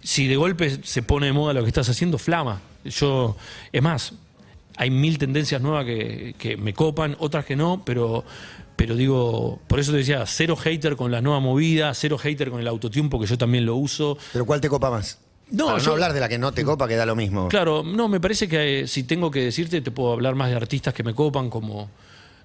Si 0.03 0.27
de 0.27 0.35
golpe 0.37 0.81
se 0.83 1.03
pone 1.03 1.27
de 1.27 1.33
moda 1.33 1.53
lo 1.53 1.63
que 1.63 1.69
estás 1.69 1.89
haciendo, 1.89 2.19
flama. 2.19 2.61
Yo, 2.85 3.37
es 3.73 3.83
más, 3.83 4.15
hay 4.77 4.91
mil 4.91 5.19
tendencias 5.19 5.61
nuevas 5.63 5.85
que, 5.85 6.35
que 6.39 6.57
me 6.57 6.73
copan, 6.75 7.17
otras 7.21 7.45
que 7.45 7.55
no, 7.55 7.83
pero, 7.85 8.25
pero 8.77 8.97
digo, 8.97 9.61
por 9.69 9.79
eso 9.79 9.93
te 9.93 9.99
decía, 9.99 10.25
cero 10.27 10.57
hater 10.57 10.97
con 10.97 11.13
la 11.13 11.21
nueva 11.21 11.39
movida, 11.41 11.93
cero 11.95 12.19
hater 12.19 12.51
con 12.51 12.61
el 12.61 12.67
autotune, 12.67 13.09
porque 13.09 13.27
yo 13.27 13.39
también 13.39 13.67
lo 13.67 13.77
uso. 13.77 14.17
¿Pero 14.33 14.45
cuál 14.47 14.61
te 14.61 14.69
copa 14.69 14.91
más? 14.91 15.19
No, 15.51 15.67
Para 15.67 15.79
yo- 15.79 15.87
no 15.87 15.93
hablar 15.93 16.13
de 16.13 16.21
la 16.21 16.29
que 16.29 16.39
no 16.39 16.53
te 16.53 16.65
copa, 16.65 16.87
que 16.89 16.97
da 16.97 17.07
lo 17.07 17.17
mismo. 17.17 17.49
Claro, 17.49 17.83
no, 17.83 18.09
me 18.09 18.21
parece 18.21 18.49
que 18.49 18.81
eh, 18.81 18.87
si 18.89 19.05
tengo 19.05 19.31
que 19.31 19.41
decirte, 19.45 19.81
te 19.81 19.91
puedo 19.91 20.13
hablar 20.13 20.35
más 20.35 20.51
de 20.51 20.57
artistas 20.57 20.93
que 20.95 21.03
me 21.03 21.15
copan, 21.15 21.49
como 21.51 21.89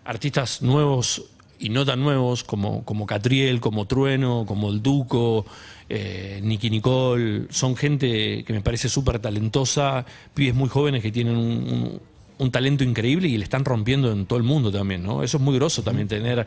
artistas 0.05 0.62
nuevos 0.62 1.24
y 1.60 1.69
no 1.69 1.86
tan 1.86 2.01
nuevos, 2.01 2.43
como, 2.43 2.83
como 2.86 3.05
Catriel, 3.05 3.60
como 3.60 3.86
Trueno, 3.86 4.45
como 4.48 4.69
El 4.72 4.81
Duco, 4.81 5.45
eh, 5.89 6.39
Nicky 6.43 6.69
Nicole. 6.69 7.48
Son 7.50 7.75
gente 7.75 8.43
que 8.43 8.53
me 8.53 8.62
parece 8.62 8.89
súper 8.89 9.19
talentosa, 9.19 10.05
pibes 10.33 10.55
muy 10.55 10.69
jóvenes 10.69 11.01
que 11.01 11.12
tienen 11.12 11.36
un, 11.38 11.48
un- 11.48 12.01
un 12.39 12.51
talento 12.51 12.83
increíble 12.83 13.27
y 13.27 13.38
le 13.38 13.43
están 13.43 13.63
rompiendo 13.63 14.12
en 14.12 14.25
todo 14.25 14.38
el 14.38 14.43
mundo 14.43 14.72
también, 14.72 15.03
¿no? 15.03 15.24
Eso 15.24 15.38
es 15.38 15.43
muy 15.43 15.55
groso 15.55 15.83
también, 15.83 16.07
tener 16.07 16.45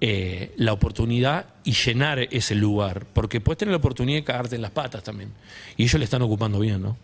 eh, 0.00 0.52
la 0.56 0.72
oportunidad 0.72 1.46
y 1.62 1.72
llenar 1.72 2.18
ese 2.18 2.54
lugar, 2.56 3.06
porque 3.12 3.40
puedes 3.40 3.58
tener 3.58 3.70
la 3.70 3.78
oportunidad 3.78 4.18
de 4.18 4.24
cagarte 4.24 4.56
en 4.56 4.62
las 4.62 4.72
patas 4.72 5.02
también. 5.04 5.30
Y 5.76 5.84
ellos 5.84 5.94
le 6.00 6.04
están 6.04 6.20
ocupando 6.22 6.58
bien, 6.58 6.82
¿no? 6.82 6.96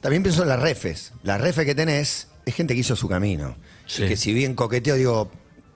También 0.00 0.22
pienso 0.22 0.42
en 0.44 0.48
las 0.48 0.60
refes. 0.60 1.12
Las 1.24 1.40
refes 1.40 1.66
que 1.66 1.74
tenés 1.74 2.28
es 2.46 2.54
gente 2.54 2.74
que 2.74 2.80
hizo 2.80 2.96
su 2.96 3.08
camino. 3.08 3.56
Sí. 3.86 4.04
Y 4.04 4.08
que 4.08 4.16
si 4.16 4.32
bien 4.32 4.54
coqueteo, 4.54 4.94
digo, 4.94 5.30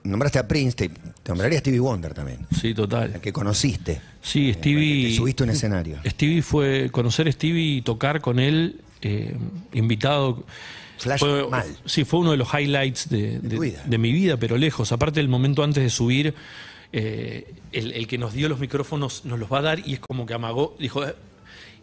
nombraste 0.07 0.39
a 0.39 0.47
Prince, 0.47 0.75
te, 0.75 0.89
te 0.89 1.29
nombraría 1.29 1.57
a 1.57 1.61
Stevie 1.61 1.79
Wonder 1.79 2.13
también. 2.13 2.39
Sí, 2.59 2.73
total. 2.73 3.11
El 3.15 3.21
que 3.21 3.31
conociste. 3.33 4.01
Sí, 4.21 4.53
Stevie. 4.53 5.09
Te 5.09 5.15
subiste 5.15 5.43
un 5.43 5.49
escenario. 5.51 5.97
Stevie 6.05 6.41
fue 6.41 6.89
conocer 6.91 7.27
a 7.27 7.31
Stevie 7.31 7.77
y 7.77 7.81
tocar 7.81 8.21
con 8.21 8.39
él, 8.39 8.81
eh, 9.01 9.35
invitado. 9.73 10.43
Flash 10.97 11.19
fue, 11.19 11.47
mal. 11.49 11.65
Sí, 11.85 12.05
fue 12.05 12.21
uno 12.21 12.31
de 12.31 12.37
los 12.37 12.47
highlights 12.53 13.09
de, 13.09 13.39
De 13.39 13.49
de- 13.49 13.55
tu 13.55 13.61
vida. 13.61 13.83
de 13.85 13.97
mi 13.97 14.11
vida, 14.11 14.37
pero 14.37 14.57
lejos. 14.57 14.91
Aparte 14.91 15.19
del 15.19 15.29
momento 15.29 15.63
antes 15.63 15.83
de 15.83 15.89
subir, 15.91 16.33
eh, 16.91 17.53
el, 17.71 17.91
el 17.91 18.07
que 18.07 18.17
nos 18.17 18.33
dio 18.33 18.49
los 18.49 18.59
micrófonos 18.59 19.25
nos 19.25 19.37
los 19.39 19.51
va 19.51 19.59
a 19.59 19.61
dar 19.61 19.79
y 19.87 19.93
es 19.93 19.99
como 19.99 20.25
que 20.25 20.33
amagó, 20.33 20.75
dijo, 20.79 21.05
eh, 21.05 21.13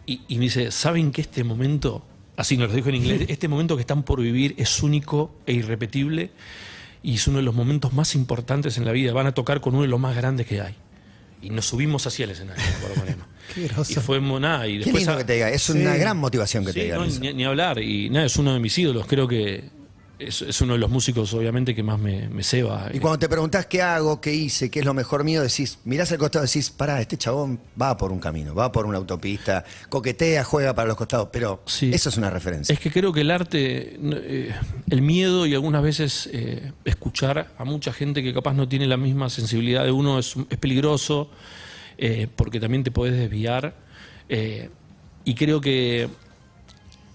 y, 0.06 0.20
y 0.28 0.36
me 0.38 0.44
dice, 0.44 0.70
¿saben 0.70 1.12
que 1.12 1.20
este 1.20 1.44
momento, 1.44 2.04
así 2.36 2.56
nos 2.56 2.70
lo 2.70 2.74
dijo 2.76 2.88
en 2.88 2.96
inglés, 2.96 3.24
este 3.28 3.46
momento 3.48 3.76
que 3.76 3.82
están 3.82 4.02
por 4.02 4.20
vivir 4.20 4.54
es 4.58 4.82
único 4.82 5.30
e 5.46 5.52
irrepetible 5.52 6.30
y 7.04 7.14
es 7.14 7.28
uno 7.28 7.36
de 7.38 7.44
los 7.44 7.54
momentos 7.54 7.92
más 7.92 8.16
importantes 8.16 8.76
en 8.78 8.84
la 8.84 8.90
vida? 8.90 9.12
Van 9.12 9.26
a 9.28 9.32
tocar 9.32 9.60
con 9.60 9.74
uno 9.74 9.82
de 9.82 9.88
los 9.88 10.00
más 10.00 10.16
grandes 10.16 10.46
que 10.48 10.60
hay. 10.60 10.74
Y 11.42 11.50
nos 11.50 11.66
subimos 11.66 12.06
hacia 12.06 12.24
el 12.24 12.30
escenario. 12.32 12.64
Qué 13.54 13.68
groso. 13.68 13.92
Y 13.92 13.94
fue 13.96 14.20
nada. 14.40 14.66
Y 14.66 14.78
Qué 14.78 14.84
después 14.86 15.02
lindo 15.02 15.12
a- 15.12 15.18
que 15.18 15.24
te 15.24 15.34
diga. 15.34 15.50
Es 15.50 15.62
Sí. 15.62 15.72
una 15.72 15.94
gran 15.96 16.16
motivación 16.16 16.64
que 16.64 16.72
te 16.72 16.80
Sí, 16.80 16.84
digan 16.86 17.00
no, 17.00 17.04
eso. 17.04 17.20
ni, 17.20 17.34
ni 17.34 17.44
hablar. 17.44 17.78
Y 17.80 18.08
nada, 18.10 18.24
es 18.26 18.36
uno 18.36 18.54
de 18.54 18.60
mis 18.60 18.76
ídolos. 18.78 19.06
Creo 19.06 19.28
que 19.28 19.68
es, 20.18 20.42
es 20.42 20.60
uno 20.60 20.74
de 20.74 20.78
los 20.78 20.90
músicos, 20.90 21.34
obviamente, 21.34 21.74
que 21.74 21.82
más 21.82 21.98
me, 21.98 22.28
me 22.28 22.42
ceba. 22.44 22.88
Y 22.92 22.98
cuando 23.00 23.18
te 23.18 23.28
preguntás 23.28 23.66
qué 23.66 23.82
hago, 23.82 24.20
qué 24.20 24.32
hice, 24.32 24.70
qué 24.70 24.78
es 24.80 24.84
lo 24.84 24.94
mejor 24.94 25.24
mío, 25.24 25.42
decís, 25.42 25.78
mirás 25.84 26.12
al 26.12 26.18
costado 26.18 26.44
y 26.44 26.48
decís, 26.48 26.70
pará, 26.70 27.00
este 27.00 27.16
chabón 27.18 27.58
va 27.80 27.96
por 27.96 28.12
un 28.12 28.20
camino, 28.20 28.54
va 28.54 28.70
por 28.70 28.86
una 28.86 28.98
autopista, 28.98 29.64
coquetea, 29.88 30.44
juega 30.44 30.74
para 30.74 30.88
los 30.88 30.96
costados, 30.96 31.28
pero 31.32 31.62
Sí. 31.66 31.90
eso 31.92 32.08
es 32.10 32.16
una 32.16 32.30
referencia. 32.30 32.72
Es 32.72 32.78
que 32.80 32.90
creo 32.92 33.12
que 33.12 33.22
el 33.22 33.30
arte, 33.30 33.98
eh, 34.00 34.54
el 34.88 35.02
miedo 35.02 35.46
y 35.46 35.54
algunas 35.54 35.82
veces 35.82 36.28
eh, 36.32 36.72
escuchar 36.84 37.52
a 37.58 37.64
mucha 37.64 37.92
gente 37.92 38.22
que 38.22 38.32
capaz 38.32 38.54
no 38.54 38.68
tiene 38.68 38.86
la 38.86 38.96
misma 38.96 39.28
sensibilidad 39.30 39.84
de 39.84 39.90
uno 39.92 40.18
es, 40.18 40.34
es 40.50 40.58
peligroso 40.58 41.30
eh, 41.98 42.28
porque 42.36 42.60
también 42.60 42.84
te 42.84 42.90
puedes 42.90 43.16
desviar. 43.18 43.74
y 45.24 45.34
creo 45.34 45.60
que 45.60 46.08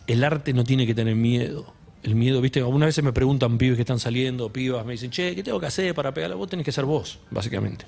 el 0.08 0.24
arte 0.24 0.54
no 0.54 0.64
tiene 0.64 0.86
que 0.88 0.96
tener 0.96 1.16
miedo. 1.16 1.74
El 2.04 2.16
miedo, 2.16 2.40
viste, 2.42 2.60
algunas 2.60 2.88
veces 2.88 3.04
me 3.04 3.12
preguntan 3.12 3.58
pibes 3.58 3.76
que 3.76 3.82
están 3.82 4.00
saliendo, 4.00 4.52
pibas, 4.54 4.86
me 4.86 4.94
dicen, 4.94 5.12
che, 5.12 5.36
¿qué 5.36 5.44
tengo 5.44 5.60
que 5.60 5.66
hacer 5.66 5.94
para 5.94 6.14
pegarla? 6.14 6.36
Vos 6.38 6.50
tenés 6.50 6.66
que 6.66 6.72
ser 6.72 6.86
vos, 6.86 7.20
básicamente. 7.30 7.86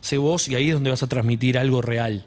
Sé 0.00 0.16
vos 0.16 0.48
y 0.48 0.54
ahí 0.54 0.68
es 0.68 0.74
donde 0.74 0.90
vas 0.90 1.02
a 1.02 1.06
transmitir 1.08 1.58
algo 1.58 1.82
real 1.82 2.24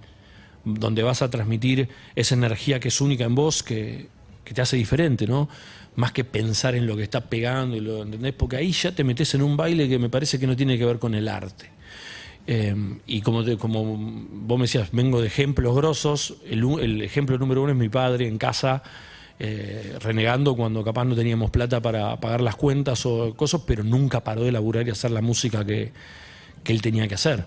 donde 0.66 1.04
vas 1.04 1.22
a 1.22 1.30
transmitir 1.30 1.90
esa 2.16 2.36
energía 2.36 2.80
que 2.80 2.88
es 2.88 3.02
única 3.02 3.26
en 3.26 3.36
vos, 3.36 3.64
que, 3.64 4.08
que 4.46 4.54
te 4.54 4.62
hace 4.62 4.78
diferente, 4.78 5.28
¿no? 5.28 5.50
Más 5.98 6.14
que 6.14 6.24
pensar 6.24 6.74
en 6.74 6.88
lo 6.88 6.96
que 6.96 7.04
está 7.04 7.20
pegando, 7.20 7.76
y 7.76 7.82
lo, 7.82 8.04
¿entendés? 8.04 8.34
Porque 8.34 8.56
ahí 8.56 8.72
ya 8.72 8.94
te 8.94 9.04
metes 9.04 9.34
en 9.36 9.42
un 9.42 9.58
baile 9.58 9.90
que 9.90 10.00
me 10.00 10.10
parece 10.10 10.40
que 10.40 10.48
no 10.48 10.56
tiene 10.56 10.78
que 10.78 10.86
ver 10.86 11.00
con 11.00 11.16
el 11.16 11.28
arte. 11.28 11.70
Eh, 12.48 12.74
y 13.08 13.20
como, 13.22 13.44
te- 13.44 13.58
como 13.58 13.84
vos 13.86 14.58
me 14.58 14.64
decías, 14.64 14.90
vengo 14.94 15.20
de 15.20 15.28
ejemplos 15.28 15.76
grosos, 15.76 16.36
el, 16.50 16.64
el 16.80 17.02
ejemplo 17.02 17.38
número 17.38 17.62
uno 17.62 17.74
es 17.74 17.78
mi 17.78 17.90
padre 17.90 18.28
en 18.30 18.38
casa, 18.38 18.84
eh, 19.40 19.98
renegando 20.00 20.56
cuando 20.56 20.84
capaz 20.84 21.06
no 21.06 21.16
teníamos 21.16 21.52
plata 21.52 21.82
para 21.82 22.20
pagar 22.20 22.42
las 22.42 22.56
cuentas 22.56 23.06
o 23.06 23.34
cosas, 23.36 23.62
pero 23.66 23.84
nunca 23.84 24.24
paró 24.24 24.44
de 24.44 24.52
laburar 24.52 24.88
y 24.88 24.92
hacer 24.92 25.12
la 25.12 25.22
música 25.22 25.66
que, 25.66 25.92
él 26.66 26.82
tenía 26.82 27.08
que 27.08 27.16
hacer. 27.16 27.46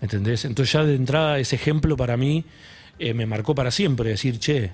¿Entendés? 0.00 0.44
Entonces 0.44 0.72
ya 0.72 0.84
de 0.84 0.94
entrada 0.94 1.38
ese 1.38 1.56
ejemplo 1.56 1.96
para 1.96 2.16
mí 2.16 2.44
eh, 2.98 3.12
me 3.14 3.26
marcó 3.26 3.54
para 3.54 3.70
siempre, 3.70 4.10
decir, 4.10 4.38
che, 4.38 4.70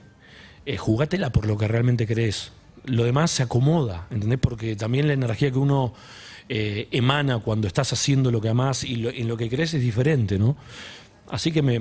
eh, 0.66 0.76
jugátela 0.76 1.30
por 1.30 1.46
lo 1.46 1.56
que 1.56 1.66
realmente 1.68 2.06
crees. 2.06 2.52
Lo 2.84 3.04
demás 3.04 3.30
se 3.30 3.42
acomoda, 3.44 4.06
¿entendés? 4.10 4.38
Porque 4.40 4.74
también 4.76 5.06
la 5.06 5.12
energía 5.14 5.50
que 5.50 5.58
uno 5.58 5.94
eh, 6.48 6.88
emana 6.90 7.38
cuando 7.38 7.66
estás 7.68 7.92
haciendo 7.92 8.30
lo 8.32 8.40
que 8.40 8.48
amás 8.48 8.82
y 8.84 8.96
lo- 8.96 9.10
en 9.10 9.28
lo 9.28 9.36
que 9.36 9.48
crees 9.48 9.74
es 9.74 9.80
diferente, 9.80 10.38
¿no? 10.38 10.56
Así 11.30 11.52
que 11.52 11.62
me- 11.62 11.78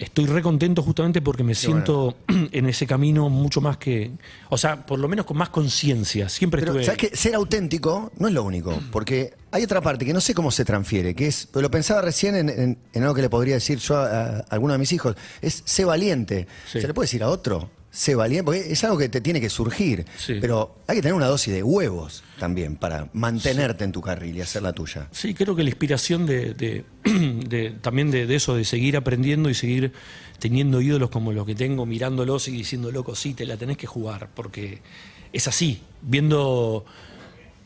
estoy 0.00 0.26
re 0.26 0.42
contento 0.42 0.82
justamente 0.82 1.22
porque 1.22 1.44
me 1.44 1.54
siento 1.54 2.16
en 2.28 2.66
ese 2.66 2.86
camino 2.86 3.28
mucho 3.28 3.60
más 3.60 3.76
que. 3.76 4.10
O 4.48 4.58
sea, 4.58 4.84
por 4.86 4.98
lo 4.98 5.06
menos 5.08 5.26
con 5.26 5.36
más 5.36 5.50
conciencia. 5.50 6.28
Siempre 6.28 6.60
Pero, 6.60 6.72
estuve. 6.72 6.84
¿sabes 6.84 6.98
qué? 7.10 7.16
Ser 7.16 7.34
auténtico 7.34 8.10
no 8.18 8.28
es 8.28 8.34
lo 8.34 8.42
único, 8.42 8.76
porque 8.92 9.34
hay 9.52 9.62
otra 9.62 9.80
parte 9.80 10.04
que 10.04 10.12
no 10.12 10.20
sé 10.20 10.34
cómo 10.34 10.50
se 10.50 10.64
transfiere, 10.64 11.14
que 11.14 11.26
es, 11.28 11.46
pero 11.52 11.62
lo 11.62 11.70
pensaba 11.70 12.00
recién 12.02 12.34
en, 12.34 12.48
en- 12.48 12.78
en 12.92 13.02
algo 13.02 13.14
que 13.14 13.22
le 13.22 13.30
podría 13.30 13.54
decir 13.54 13.78
yo 13.78 13.96
a, 13.96 14.38
a 14.38 14.38
alguno 14.50 14.72
de 14.72 14.78
mis 14.78 14.92
hijos, 14.92 15.14
es 15.42 15.62
sé 15.64 15.84
valiente. 15.84 16.46
Sí. 16.70 16.80
¿Se 16.80 16.86
le 16.86 16.94
puede 16.94 17.04
decir 17.04 17.22
a 17.22 17.28
otro? 17.28 17.70
Sé 17.92 18.14
valiente, 18.14 18.44
porque 18.44 18.72
es 18.72 18.84
algo 18.84 18.96
que 18.98 19.08
te 19.08 19.20
tiene 19.20 19.40
que 19.40 19.50
surgir, 19.50 20.04
Sí. 20.16 20.38
pero 20.40 20.76
hay 20.86 20.96
que 20.96 21.02
tener 21.02 21.14
una 21.14 21.26
dosis 21.26 21.52
de 21.52 21.62
huevos 21.64 22.22
también 22.38 22.76
para 22.76 23.08
mantenerte 23.14 23.82
en 23.84 23.90
tu 23.90 24.00
carril 24.00 24.36
y 24.36 24.40
hacer 24.40 24.62
la 24.62 24.72
tuya. 24.72 25.08
Sí, 25.10 25.34
creo 25.34 25.56
que 25.56 25.64
la 25.64 25.70
inspiración 25.70 26.24
de, 26.24 26.54
de- 26.54 26.84
de- 27.04 27.70
también 27.82 28.10
de, 28.12 28.26
de 28.26 28.34
eso, 28.36 28.54
de 28.54 28.64
seguir 28.64 28.96
aprendiendo 28.96 29.50
y 29.50 29.54
seguir 29.54 29.92
teniendo 30.38 30.80
ídolos 30.80 31.10
como 31.10 31.32
los 31.32 31.44
que 31.46 31.54
tengo, 31.56 31.84
mirándolos 31.84 32.46
y 32.48 32.52
diciendo, 32.52 32.92
loco, 32.92 33.14
sí, 33.16 33.34
te 33.34 33.44
la 33.44 33.56
tenés 33.56 33.76
que 33.76 33.86
jugar, 33.88 34.28
porque 34.34 34.78
es 35.32 35.48
así, 35.48 35.82
viendo, 36.00 36.84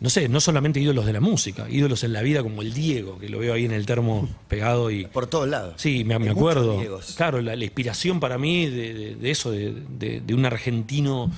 no 0.05 0.11
sé, 0.11 0.29
no 0.29 0.39
solamente 0.39 0.79
ídolos 0.81 1.07
de 1.07 1.15
la 1.15 1.21
música, 1.23 1.67
ídolos 1.71 2.05
en 2.05 2.13
la 2.13 2.21
vida 2.21 2.43
como 2.43 2.61
el 2.61 2.75
Diego, 2.75 3.19
que 3.19 3.31
lo 3.31 3.39
veo 3.39 3.55
ahí 3.55 3.65
en 3.65 3.73
el 3.73 3.87
termo 3.87 4.29
pegado 4.49 4.91
y... 4.91 5.07
Por 5.07 5.27
todos 5.27 5.49
lados. 5.49 5.75
Sí, 5.79 6.05
me, 6.05 6.19
me 6.19 6.29
acuerdo. 6.29 6.79
Claro, 7.17 7.41
la, 7.41 7.57
la 7.57 7.65
inspiración 7.65 8.21
para 8.21 8.37
mí 8.37 8.67
de, 8.67 8.93
de- 8.93 9.15
de 9.17 9.31
eso, 9.31 9.51
de, 9.51 10.23
un 10.35 10.45
argentino 10.45 11.33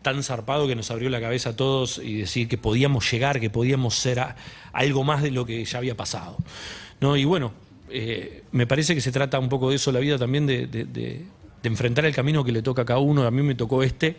tan 0.00 0.22
zarpado 0.22 0.66
que 0.66 0.74
nos 0.74 0.90
abrió 0.90 1.10
la 1.10 1.20
cabeza 1.20 1.50
a 1.50 1.56
todos 1.56 1.98
y 2.02 2.14
decir 2.14 2.48
que 2.48 2.56
podíamos 2.56 3.10
llegar, 3.12 3.38
que 3.38 3.50
podíamos 3.50 3.94
ser 3.96 4.20
a- 4.20 4.36
algo 4.72 5.04
más 5.04 5.22
de 5.22 5.30
lo 5.30 5.44
que 5.44 5.62
ya 5.64 5.76
había 5.76 5.94
pasado. 5.94 6.38
¿No? 7.02 7.18
Y 7.18 7.26
bueno, 7.26 7.52
eh, 7.90 8.44
me 8.50 8.66
parece 8.66 8.94
que 8.94 9.02
se 9.02 9.12
trata 9.12 9.38
un 9.38 9.50
poco 9.50 9.68
de 9.68 9.76
eso 9.76 9.92
la 9.92 10.00
vida 10.00 10.16
también, 10.18 10.46
de, 10.46 10.66
de- 10.66 10.86
de- 10.86 11.22
de 11.62 11.68
enfrentar 11.68 12.06
el 12.06 12.14
camino 12.14 12.42
que 12.44 12.52
le 12.52 12.62
toca 12.62 12.80
a 12.80 12.84
cada 12.86 12.98
uno. 13.00 13.24
A 13.26 13.30
mí 13.30 13.42
me 13.42 13.54
tocó 13.54 13.82
este 13.82 14.16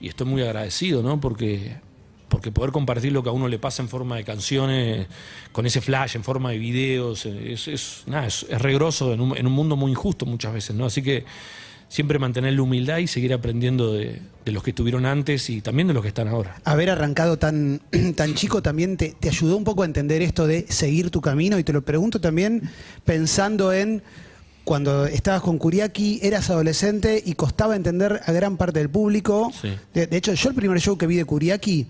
y 0.00 0.06
estoy 0.08 0.26
muy 0.28 0.42
agradecido, 0.42 1.02
¿no? 1.02 1.20
Porque, 1.20 1.76
porque 2.32 2.50
poder 2.50 2.72
compartir 2.72 3.12
lo 3.12 3.22
que 3.22 3.28
a 3.28 3.32
uno 3.32 3.46
le 3.46 3.58
pasa 3.58 3.82
en 3.82 3.90
forma 3.90 4.16
de 4.16 4.24
canciones, 4.24 5.06
con 5.52 5.66
ese 5.66 5.82
flash, 5.82 6.16
en 6.16 6.24
forma 6.24 6.50
de 6.50 6.58
videos, 6.58 7.26
eh, 7.26 7.52
es, 7.52 7.68
es, 7.68 8.04
nada, 8.06 8.26
es, 8.26 8.46
es 8.48 8.62
regroso 8.62 9.12
en 9.12 9.20
un, 9.20 9.36
en 9.36 9.46
un 9.46 9.52
mundo 9.52 9.76
muy 9.76 9.90
injusto 9.90 10.24
muchas 10.24 10.54
veces, 10.54 10.74
¿no? 10.74 10.86
Así 10.86 11.02
que 11.02 11.26
siempre 11.90 12.18
mantener 12.18 12.54
la 12.54 12.62
humildad 12.62 12.96
y 12.98 13.06
seguir 13.06 13.34
aprendiendo 13.34 13.92
de, 13.92 14.22
de 14.46 14.52
los 14.52 14.62
que 14.62 14.70
estuvieron 14.70 15.04
antes 15.04 15.50
y 15.50 15.60
también 15.60 15.88
de 15.88 15.92
los 15.92 16.00
que 16.00 16.08
están 16.08 16.26
ahora. 16.26 16.56
Haber 16.64 16.88
arrancado 16.88 17.38
tan, 17.38 17.82
tan 18.16 18.34
chico 18.34 18.62
también 18.62 18.96
te, 18.96 19.14
te 19.20 19.28
ayudó 19.28 19.58
un 19.58 19.64
poco 19.64 19.82
a 19.82 19.84
entender 19.84 20.22
esto 20.22 20.46
de 20.46 20.64
seguir 20.70 21.10
tu 21.10 21.20
camino 21.20 21.58
y 21.58 21.64
te 21.64 21.74
lo 21.74 21.82
pregunto 21.82 22.18
también 22.18 22.62
pensando 23.04 23.74
en 23.74 24.02
cuando 24.64 25.04
estabas 25.04 25.42
con 25.42 25.58
Kuriaki, 25.58 26.20
eras 26.22 26.48
adolescente 26.48 27.22
y 27.22 27.34
costaba 27.34 27.76
entender 27.76 28.22
a 28.24 28.32
gran 28.32 28.56
parte 28.56 28.78
del 28.78 28.88
público. 28.88 29.52
Sí. 29.60 29.76
De, 29.92 30.06
de 30.06 30.16
hecho, 30.16 30.32
yo 30.32 30.48
el 30.48 30.54
primer 30.54 30.80
show 30.80 30.96
que 30.96 31.06
vi 31.06 31.16
de 31.16 31.26
Kuriaki, 31.26 31.88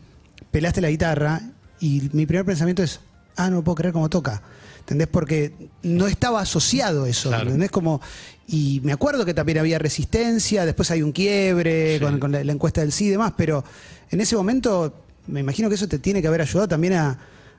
pelaste 0.53 0.81
la 0.81 0.91
guitarra 0.91 1.41
y 1.81 2.09
mi 2.13 2.27
primer 2.27 2.45
pensamiento 2.45 2.85
es, 2.85 3.01
ah, 3.37 3.51
no 3.51 3.65
puedo 3.65 3.75
creer 3.75 3.93
cómo 3.93 4.09
toca. 4.09 4.41
¿Entendés? 4.81 5.09
Porque 5.09 5.53
no 5.83 6.07
estaba 6.07 6.41
asociado 6.41 7.07
eso. 7.07 7.29
Claro. 7.31 7.45
¿Entendés? 7.47 7.71
Como, 7.71 8.01
y 8.49 8.81
me 8.85 8.93
acuerdo 8.93 9.25
que 9.25 9.33
también 9.35 9.59
había 9.59 9.79
resistencia, 9.81 10.65
después 10.67 10.91
hay 10.91 11.03
un 11.03 11.13
quiebre 11.13 11.99
Sí. 11.99 12.05
con, 12.05 12.19
con 12.21 12.33
la, 12.33 12.43
la 12.45 12.53
encuesta 12.53 12.81
del 12.83 12.93
sí 12.93 13.07
y 13.07 13.11
demás, 13.11 13.33
pero 13.37 13.65
en 14.11 14.21
ese 14.21 14.37
momento 14.37 15.05
me 15.27 15.41
imagino 15.41 15.69
que 15.69 15.77
eso 15.77 15.87
te 15.89 15.99
tiene 15.99 16.21
que 16.21 16.29
haber 16.29 16.41
ayudado 16.43 16.69
también 16.69 16.95
a, 16.95 17.19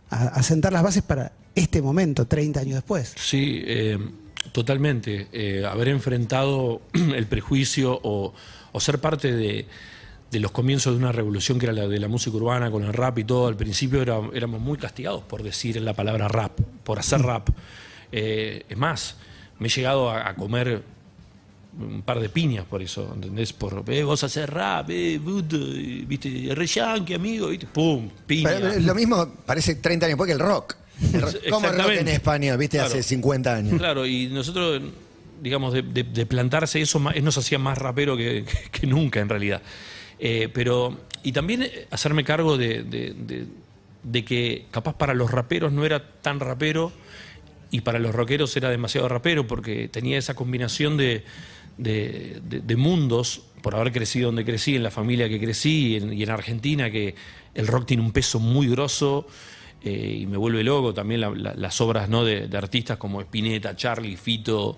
a- 0.10 0.28
a 0.28 0.44
sentar 0.44 0.72
las 0.74 0.84
bases 0.84 1.02
para 1.04 1.32
este 1.56 1.82
momento, 1.82 2.28
30 2.28 2.60
años 2.60 2.76
después. 2.76 3.14
Sí, 3.18 3.62
eh, 3.66 3.98
totalmente. 4.52 5.28
Eh, 5.32 5.66
haber 5.66 5.88
enfrentado 5.88 6.82
el 6.94 7.26
prejuicio 7.28 8.00
o, 8.04 8.34
o 8.74 8.80
ser 8.80 9.00
parte 9.00 9.32
de, 9.32 9.66
de 10.34 10.40
los 10.42 10.52
comienzos 10.52 10.94
de 10.94 11.00
una 11.00 11.12
revolución 11.12 11.60
que 11.60 11.68
era 11.68 11.74
la 11.74 11.88
de 11.88 12.00
la 12.00 12.08
música 12.08 12.36
urbana 12.36 12.70
con 12.72 12.84
el 12.84 12.92
rap 12.94 13.20
y 13.20 13.24
todo, 13.24 13.48
al 13.48 13.56
principio 13.56 14.02
era- 14.02 14.20
éramos 14.34 14.60
muy 14.60 14.78
castigados 14.78 15.24
por 15.24 15.44
decir 15.44 15.80
la 15.82 15.94
palabra 15.94 16.28
rap, 16.28 16.60
por 16.84 17.00
hacer 17.00 17.22
rap. 17.22 17.50
Eh, 18.12 18.64
es 18.68 18.78
más, 18.78 19.16
me 19.60 19.68
he 19.68 19.72
llegado 19.72 20.10
a, 20.10 20.28
a 20.30 20.36
comer 20.36 20.84
un 21.80 22.04
par 22.04 22.20
de 22.20 22.30
piñas 22.30 22.66
por 22.66 22.82
eso, 22.84 23.12
¿entendés? 23.16 23.52
Por, 23.54 23.84
eh, 23.88 24.04
vos 24.04 24.24
hacer 24.24 24.52
rap, 24.52 24.90
eh, 24.92 25.16
eh, 25.16 26.06
viste, 26.08 26.50
re 26.54 26.68
yankee, 26.68 27.14
amigo, 27.16 27.48
viste, 27.48 27.66
pum, 27.68 28.10
piña. 28.28 28.50
Pero, 28.52 28.80
lo 28.80 28.94
mismo 28.96 29.28
parece 29.46 29.76
30 29.76 30.06
años 30.06 30.18
después 30.18 30.28
que 30.28 30.34
el 30.34 30.40
rock. 30.40 30.76
El 31.14 31.22
rock- 31.22 31.36
¿Cómo 31.50 31.68
el 31.70 31.78
rock 31.78 31.92
en. 31.94 32.08
España, 32.10 32.56
viste, 32.58 32.80
hace 32.80 32.90
Claro. 32.92 33.04
50 33.04 33.56
años? 33.56 33.78
Claro, 33.80 34.06
y 34.06 34.28
nosotros, 34.28 34.82
digamos, 35.42 35.74
de, 35.74 35.82
de- 35.82 36.04
de 36.04 36.26
plantarse 36.28 36.80
eso 36.80 37.00
más- 37.00 37.20
nos 37.22 37.38
hacía 37.40 37.58
más 37.58 37.78
rapero 37.80 38.16
que 38.16 38.46
nunca 38.84 39.20
en 39.20 39.30
realidad. 39.30 39.62
Eh, 40.26 40.48
pero, 40.54 41.02
y 41.22 41.34
también 41.34 41.64
eh, 41.64 41.86
hacerme 41.92 42.24
cargo 42.24 42.56
de, 42.58 42.84
de- 42.84 43.14
que 44.24 44.68
capaz 44.72 44.96
para 44.96 45.14
los 45.14 45.30
raperos 45.30 45.74
no 45.74 45.84
era 45.84 46.22
tan 46.22 46.40
rapero 46.40 46.94
y 47.72 47.82
para 47.82 48.00
los 48.00 48.16
rockeros 48.16 48.56
era 48.56 48.70
demasiado 48.70 49.10
rapero 49.10 49.46
porque 49.48 49.90
tenía 49.90 50.18
esa 50.18 50.34
combinación 50.34 50.96
de, 50.96 51.26
mundos, 52.78 53.42
por 53.62 53.76
haber 53.76 53.92
crecido 53.92 54.28
donde 54.28 54.46
crecí, 54.46 54.78
en 54.78 54.84
la 54.84 54.92
familia 54.92 55.28
que 55.28 55.42
crecí 55.42 55.88
y 55.88 55.96
en, 55.98 56.14
Argentina, 56.36 56.90
que 56.90 57.16
el 57.54 57.68
rock 57.68 57.86
tiene 57.88 58.02
un 58.04 58.14
peso 58.14 58.40
muy 58.40 58.70
grosso 58.70 59.28
eh, 59.84 60.20
y 60.22 60.26
me 60.26 60.38
vuelve 60.38 60.64
loco 60.64 60.94
también 60.94 61.20
la- 61.20 61.32
la- 61.32 61.54
las 61.56 61.82
obras 61.82 62.08
¿no? 62.08 62.24
de 62.24 62.58
artistas 62.58 62.98
como 62.98 63.20
Spinetta, 63.20 63.76
Charlie, 63.76 64.16
Fito, 64.16 64.78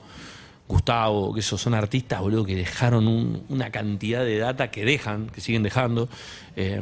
Gustavo, 0.68 1.34
que 1.34 1.42
esos 1.42 1.62
son 1.62 1.74
artistas, 1.76 2.22
boludo, 2.22 2.44
que 2.46 2.56
dejaron 2.56 3.08
un- 3.08 3.44
una 3.50 3.70
cantidad 3.72 4.24
de 4.24 4.38
data 4.40 4.72
que 4.72 4.84
dejan, 4.86 5.28
que 5.28 5.42
siguen 5.42 5.64
dejando. 5.64 6.10
eh, 6.56 6.82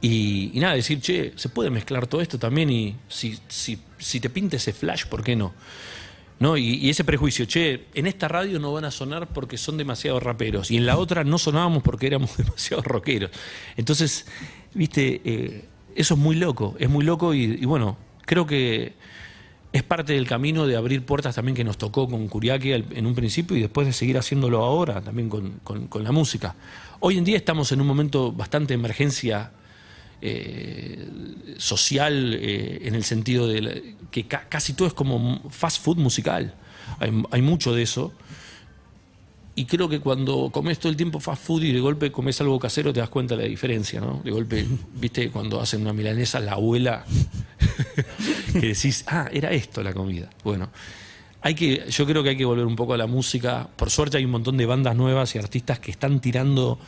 y, 0.00 0.52
nada, 0.56 0.74
decir, 0.74 1.00
che, 1.00 1.32
se 1.36 1.48
puede 1.48 1.70
mezclar 1.70 2.06
todo 2.06 2.20
esto 2.20 2.38
también 2.38 2.70
y 2.70 2.96
si, 3.08 3.38
te 4.20 4.30
pinta 4.30 4.56
ese 4.56 4.72
flash, 4.72 5.06
¿por 5.06 5.22
qué 5.22 5.36
no? 5.36 5.54
¿No? 6.38 6.56
Y, 6.56 6.88
ese 6.90 7.02
prejuicio, 7.04 7.46
che, 7.46 7.86
en 7.94 8.06
esta 8.06 8.28
radio 8.28 8.58
no 8.58 8.72
van 8.72 8.84
a 8.84 8.90
sonar 8.90 9.28
porque 9.28 9.56
son 9.56 9.76
demasiado 9.78 10.20
raperos 10.20 10.70
y 10.70 10.76
en 10.76 10.86
la 10.86 10.98
otra 10.98 11.24
no 11.24 11.38
sonábamos 11.38 11.82
porque 11.82 12.06
éramos 12.06 12.36
demasiado 12.36 12.82
rockeros. 12.82 13.30
Entonces, 13.76 14.26
viste, 14.74 15.20
Eh, 15.24 15.64
eso 15.94 16.12
es 16.12 16.20
muy 16.20 16.36
loco, 16.36 16.76
es 16.78 16.90
muy 16.90 17.04
loco 17.06 17.32
y 17.32 17.64
bueno, 17.64 17.96
creo 18.26 18.44
que 18.46 18.92
es 19.72 19.82
parte 19.82 20.14
del 20.14 20.26
camino 20.26 20.66
de 20.66 20.76
abrir 20.76 21.04
puertas 21.04 21.34
también 21.34 21.54
que 21.54 21.64
nos 21.64 21.76
tocó 21.78 22.08
con 22.08 22.28
Curiaque 22.28 22.74
al- 22.74 22.86
en 22.92 23.06
un 23.06 23.14
principio 23.14 23.56
y 23.56 23.60
después 23.60 23.86
de 23.86 23.92
seguir 23.92 24.16
haciéndolo 24.16 24.64
ahora 24.64 25.00
también 25.02 25.28
con, 25.28 25.60
con- 25.64 25.86
con 25.88 26.02
la 26.04 26.12
música. 26.12 26.54
Hoy 27.00 27.18
en 27.18 27.24
día 27.24 27.36
estamos 27.36 27.72
en 27.72 27.80
un 27.80 27.86
momento 27.86 28.32
bastante 28.32 28.68
de 28.68 28.74
emergencia 28.80 29.50
eh, 30.22 31.06
social 31.58 32.34
eh, 32.40 32.80
en 32.84 32.94
el 32.94 33.04
sentido 33.04 33.46
de 33.48 33.60
la- 33.60 33.74
que 34.10 34.26
ca- 34.26 34.46
casi 34.48 34.72
todo 34.72 34.88
es 34.88 34.94
como 34.94 35.42
fast 35.50 35.82
food 35.84 35.98
musical. 35.98 36.54
Hay, 36.98 37.10
hay 37.30 37.42
mucho 37.42 37.74
de 37.74 37.82
eso. 37.82 38.12
Y 39.58 39.64
creo 39.64 39.88
que 39.88 40.00
cuando 40.00 40.50
comes 40.52 40.78
todo 40.78 40.90
el 40.90 40.96
tiempo 40.96 41.18
fast 41.20 41.42
food 41.44 41.62
y 41.64 41.72
de 41.72 41.80
golpe 41.80 42.12
comes 42.12 42.38
algo 42.42 42.58
casero 42.58 42.92
te 42.92 43.00
das 43.00 43.08
cuenta 43.08 43.36
de 43.36 43.42
la 43.44 43.48
diferencia, 43.48 44.00
¿no? 44.00 44.20
De 44.24 44.30
golpe, 44.30 44.66
viste, 44.94 45.30
cuando 45.30 45.60
hacen 45.60 45.82
una 45.82 45.92
milanesa, 45.92 46.40
la 46.40 46.52
abuela, 46.52 47.04
que 48.60 48.68
decís, 48.68 49.04
ah, 49.08 49.28
era 49.32 49.50
esto 49.52 49.82
la 49.82 49.92
comida. 49.92 50.28
Bueno, 50.44 50.68
hay 51.42 51.54
que, 51.54 51.84
yo 51.88 52.06
creo 52.06 52.22
que 52.22 52.30
hay 52.30 52.36
que 52.36 52.44
volver 52.44 52.66
un 52.66 52.76
poco 52.76 52.94
a 52.94 52.96
la 52.96 53.06
música. 53.06 53.68
Por 53.76 53.90
suerte 53.90 54.16
hay 54.16 54.24
un 54.24 54.30
montón 54.32 54.56
de 54.56 54.66
bandas 54.66 54.96
nuevas 54.96 55.34
y 55.34 55.38
artistas 55.38 55.78
que 55.78 55.90
están 55.90 56.20
tirando 56.20 56.78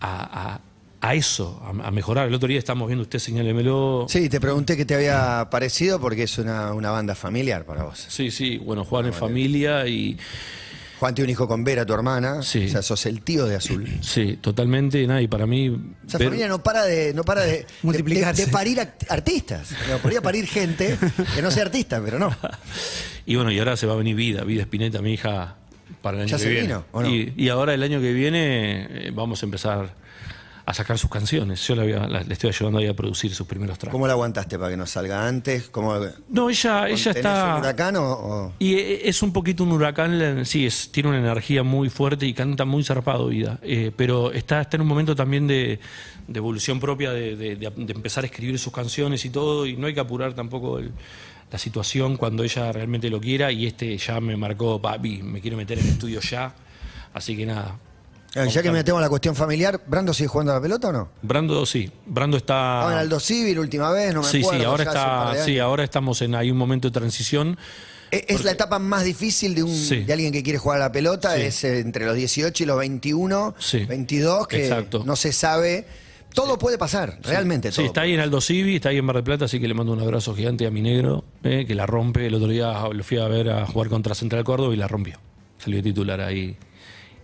a, 0.00 0.54
a- 0.54 0.60
a 0.98 1.14
eso, 1.14 1.62
a, 1.84 1.90
mejorar. 1.92 2.26
El 2.26 2.34
otro 2.34 2.48
día 2.48 2.58
estamos 2.58 2.88
viendo 2.88 3.02
usted, 3.02 3.18
señálemelo. 3.20 4.06
Sí, 4.08 4.28
te 4.28 4.40
pregunté 4.40 4.76
qué 4.76 4.84
te 4.84 4.94
había 4.94 5.46
parecido 5.50 6.00
porque 6.00 6.24
es 6.24 6.36
una, 6.38 6.72
una 6.72 6.90
banda 6.90 7.14
familiar 7.14 7.64
para 7.64 7.84
vos. 7.84 8.06
Sí, 8.08 8.30
sí, 8.32 8.56
bueno, 8.56 8.82
Juan 8.84 9.06
es 9.06 9.14
familia 9.14 9.86
y 9.86 10.16
Juan 10.98 11.14
tiene 11.14 11.26
un 11.26 11.30
hijo 11.32 11.46
con 11.46 11.62
Vera, 11.62 11.84
tu 11.84 11.92
hermana. 11.92 12.42
Sí. 12.42 12.66
O 12.66 12.68
sea, 12.70 12.80
sos 12.82 13.04
el 13.06 13.20
tío 13.22 13.44
de 13.46 13.56
Azul. 13.56 13.86
sí, 14.00 14.38
totalmente, 14.40 15.06
nada, 15.06 15.20
y 15.20 15.28
para 15.28 15.46
mí... 15.46 15.66
Esa 16.06 16.16
ver- 16.18 16.28
familia 16.28 16.48
no 16.48 16.62
para 16.62 16.84
de, 16.84 17.12
no 17.12 17.22
para 17.22 17.42
de, 17.42 17.66
Multiplicarse. 17.82 18.42
de- 18.42 18.46
de 18.46 18.52
parir 18.52 18.80
artistas. 19.08 19.68
No, 19.90 19.98
podría 19.98 20.22
parir 20.22 20.46
gente 20.46 20.96
que 21.34 21.42
no 21.42 21.50
sea 21.50 21.64
artista, 21.64 22.00
pero 22.04 22.18
no. 22.18 22.34
Y 23.28 23.34
bueno, 23.34 23.50
y 23.50 23.58
ahora 23.58 23.76
se 23.76 23.86
va 23.86 23.94
a 23.94 23.96
venir 23.96 24.14
Vida, 24.14 24.44
Vida 24.44 24.62
Espineta, 24.62 25.02
mi 25.02 25.12
hija, 25.14 25.56
para 26.00 26.16
el 26.18 26.22
año 26.22 26.30
¿Ya 26.30 26.36
que 26.36 26.42
se 26.44 26.48
viene. 26.48 26.66
vino, 26.68 26.84
o 26.92 27.02
no? 27.02 27.08
y, 27.12 27.34
y 27.36 27.48
ahora 27.48 27.74
el 27.74 27.82
año 27.82 28.00
que 28.00 28.12
viene 28.12 28.86
eh, 28.88 29.10
vamos 29.12 29.42
a 29.42 29.46
empezar 29.46 29.94
a 30.68 30.74
sacar 30.74 30.98
sus 30.98 31.08
canciones. 31.08 31.64
Yo 31.68 31.76
la 31.76 31.84
voy 31.84 31.92
a- 31.92 32.08
la- 32.08 32.22
le 32.22 32.32
estoy 32.32 32.48
ayudando 32.50 32.80
ahí 32.80 32.88
a 32.88 32.94
producir 32.94 33.32
sus 33.32 33.46
primeros 33.46 33.78
tracks. 33.78 33.92
¿Cómo 33.92 34.08
la 34.08 34.14
aguantaste 34.14 34.58
para 34.58 34.70
que 34.72 34.76
no 34.76 34.84
salga 34.84 35.26
antes? 35.26 35.68
¿Cómo, 35.70 35.94
No, 36.28 36.50
ella, 36.50 36.88
ella 36.88 37.12
¿Tenés 37.12 37.16
está... 37.16 37.54
un 37.54 37.60
huracán 37.60 37.96
o, 37.96 38.02
o- 38.12 38.52
Y 38.58 38.74
e- 38.74 39.08
es 39.08 39.22
un 39.22 39.32
poquito 39.32 39.62
un 39.62 39.70
huracán, 39.70 40.44
sí, 40.44 40.66
es, 40.66 40.90
tiene 40.90 41.10
una 41.10 41.18
energía 41.18 41.62
muy 41.62 41.88
fuerte 41.88 42.26
y 42.26 42.34
canta 42.34 42.64
muy 42.64 42.82
zarpado 42.82 43.28
vida, 43.28 43.60
Eh, 43.62 43.92
pero 43.96 44.32
está, 44.32 44.60
está 44.60 44.76
en 44.76 44.80
un 44.82 44.88
momento 44.88 45.14
también 45.14 45.46
de, 45.46 45.78
de 46.26 46.38
evolución 46.38 46.80
propia, 46.80 47.12
de, 47.12 47.36
de- 47.36 47.54
de- 47.54 47.70
de 47.70 47.92
empezar 47.92 48.24
a 48.24 48.26
escribir 48.26 48.58
sus 48.58 48.72
canciones 48.72 49.24
y 49.24 49.30
todo, 49.30 49.66
y 49.66 49.76
no 49.76 49.86
hay 49.86 49.94
que 49.94 50.00
apurar 50.00 50.34
tampoco 50.34 50.80
el- 50.80 50.90
la 51.52 51.58
situación 51.58 52.16
cuando 52.16 52.42
ella 52.42 52.72
realmente 52.72 53.08
lo 53.08 53.20
quiera, 53.20 53.52
y 53.52 53.66
este 53.66 53.96
ya 53.98 54.20
me 54.20 54.36
marcó, 54.36 54.82
papi, 54.82 55.22
me 55.22 55.40
quiero 55.40 55.56
meter 55.56 55.78
en 55.78 55.84
el 55.84 55.90
estudio 55.92 56.18
ya, 56.20 56.52
así 57.14 57.36
que 57.36 57.46
nada. 57.46 57.78
Eh, 58.36 58.48
Ya 58.50 58.62
que 58.62 58.70
metemos 58.70 59.00
la 59.00 59.08
cuestión 59.08 59.34
familiar, 59.34 59.80
¿Brando 59.86 60.12
sigue 60.12 60.28
jugando 60.28 60.52
a 60.52 60.56
la 60.56 60.60
pelota 60.60 60.88
o 60.88 60.92
no? 60.92 61.08
Brando, 61.22 61.64
sí, 61.66 61.90
Brando 62.06 62.36
está... 62.36 62.54
Estaba 62.80 62.92
en 62.92 62.98
Aldo 62.98 63.18
Civil 63.20 63.58
última 63.58 63.90
vez, 63.92 64.14
no 64.14 64.22
me 64.22 64.28
sí, 64.28 64.38
acuerdo. 64.40 64.60
sí, 64.60 64.64
ahora 64.66 64.82
está, 64.84 65.44
sí, 65.44 65.58
ahora 65.58 65.84
estamos 65.84 66.20
en 66.22 66.34
hay 66.34 66.50
un 66.50 66.58
momento 66.58 66.88
de 66.88 66.92
transición. 66.92 67.56
Eh, 68.10 68.24
Es 68.28 68.44
la 68.44 68.52
etapa 68.52 68.78
más 68.78 69.04
difícil 69.04 69.54
de, 69.54 69.62
un, 69.62 69.74
Sí. 69.74 70.04
de 70.04 70.12
alguien 70.12 70.32
que 70.32 70.42
quiere 70.42 70.58
jugar 70.58 70.80
a 70.80 70.84
la 70.84 70.92
pelota, 70.92 71.34
Sí. 71.36 71.42
es 71.42 71.64
eh, 71.64 71.80
entre 71.80 72.04
los 72.06 72.14
18 72.14 72.62
y 72.62 72.66
los 72.66 72.78
21, 72.78 73.54
Sí. 73.58 73.84
22, 73.84 74.46
que 74.46 74.64
Exacto. 74.64 75.02
no 75.06 75.16
se 75.16 75.32
sabe. 75.32 75.86
Todo 76.34 76.58
puede 76.58 76.76
pasar, 76.76 77.18
realmente 77.22 77.70
Sí, 77.72 77.76
todo. 77.76 77.86
está 77.86 78.02
ahí 78.02 78.12
en 78.12 78.20
Aldo 78.20 78.42
Civi, 78.42 78.76
está 78.76 78.90
ahí 78.90 78.98
en 78.98 79.04
Mar 79.06 79.16
del 79.16 79.24
Plata, 79.24 79.46
así 79.46 79.58
que 79.58 79.66
le 79.66 79.72
mando 79.72 79.92
un 79.94 80.00
abrazo 80.00 80.34
gigante 80.36 80.66
a 80.66 80.70
mi 80.70 80.82
negro, 80.82 81.24
eh, 81.42 81.64
que 81.66 81.74
la 81.74 81.86
rompe. 81.86 82.26
El 82.26 82.34
otro 82.34 82.48
día 82.48 82.86
lo 82.92 83.02
fui 83.02 83.16
a 83.18 83.26
ver 83.26 83.48
a 83.48 83.66
jugar 83.66 83.88
contra 83.88 84.14
Central 84.14 84.44
Córdoba 84.44 84.74
y 84.74 84.76
la 84.76 84.86
rompió. 84.86 85.18
Salió 85.58 85.82
titular 85.82 86.20
ahí 86.20 86.54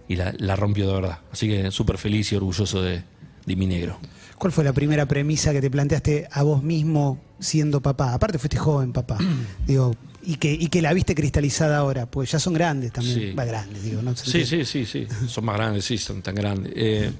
y 0.08 0.16
la, 0.16 0.34
la 0.38 0.56
rompió 0.56 0.86
de 0.88 0.94
verdad. 0.94 1.18
Así 1.32 1.48
que 1.48 1.70
súper 1.70 1.98
feliz 1.98 2.32
y 2.32 2.36
orgulloso 2.36 2.82
de, 2.82 3.02
de 3.46 3.56
mi 3.56 3.66
negro. 3.66 3.98
¿Cuál 4.38 4.52
fue 4.52 4.64
la 4.64 4.72
primera 4.72 5.06
premisa 5.06 5.52
que 5.52 5.60
te 5.60 5.70
planteaste 5.70 6.26
a 6.30 6.42
vos 6.42 6.62
mismo 6.62 7.20
siendo 7.38 7.80
papá? 7.80 8.12
Aparte 8.14 8.38
fuiste 8.38 8.56
joven 8.58 8.92
papá, 8.92 9.18
digo, 9.66 9.94
y 10.24 10.36
que, 10.36 10.52
y 10.52 10.66
que 10.68 10.82
la 10.82 10.92
viste 10.92 11.14
cristalizada 11.14 11.78
ahora, 11.78 12.06
pues 12.06 12.30
ya 12.32 12.38
son 12.38 12.52
grandes 12.54 12.92
también, 12.92 13.18
Sí. 13.18 13.32
va 13.32 13.44
grandes, 13.44 13.82
digo, 13.84 14.02
¿no? 14.02 14.14
Sí, 14.16 14.44
sí, 14.44 14.64
sí, 14.64 14.84
sí. 14.86 15.06
Son 15.28 15.44
más 15.44 15.56
grandes, 15.56 15.84
sí, 15.84 15.98
son 15.98 16.22
tan 16.22 16.34
grandes. 16.34 16.72
Eh, 16.76 17.10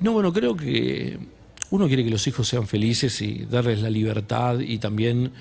no, 0.00 0.12
bueno, 0.12 0.32
creo 0.32 0.56
que 0.56 1.18
uno 1.70 1.86
quiere 1.88 2.04
que 2.04 2.10
los 2.10 2.26
hijos 2.26 2.48
sean 2.48 2.66
felices 2.66 3.20
y 3.22 3.44
darles 3.44 3.80
la 3.80 3.90
libertad 3.90 4.58
y 4.60 4.78
también 4.78 5.32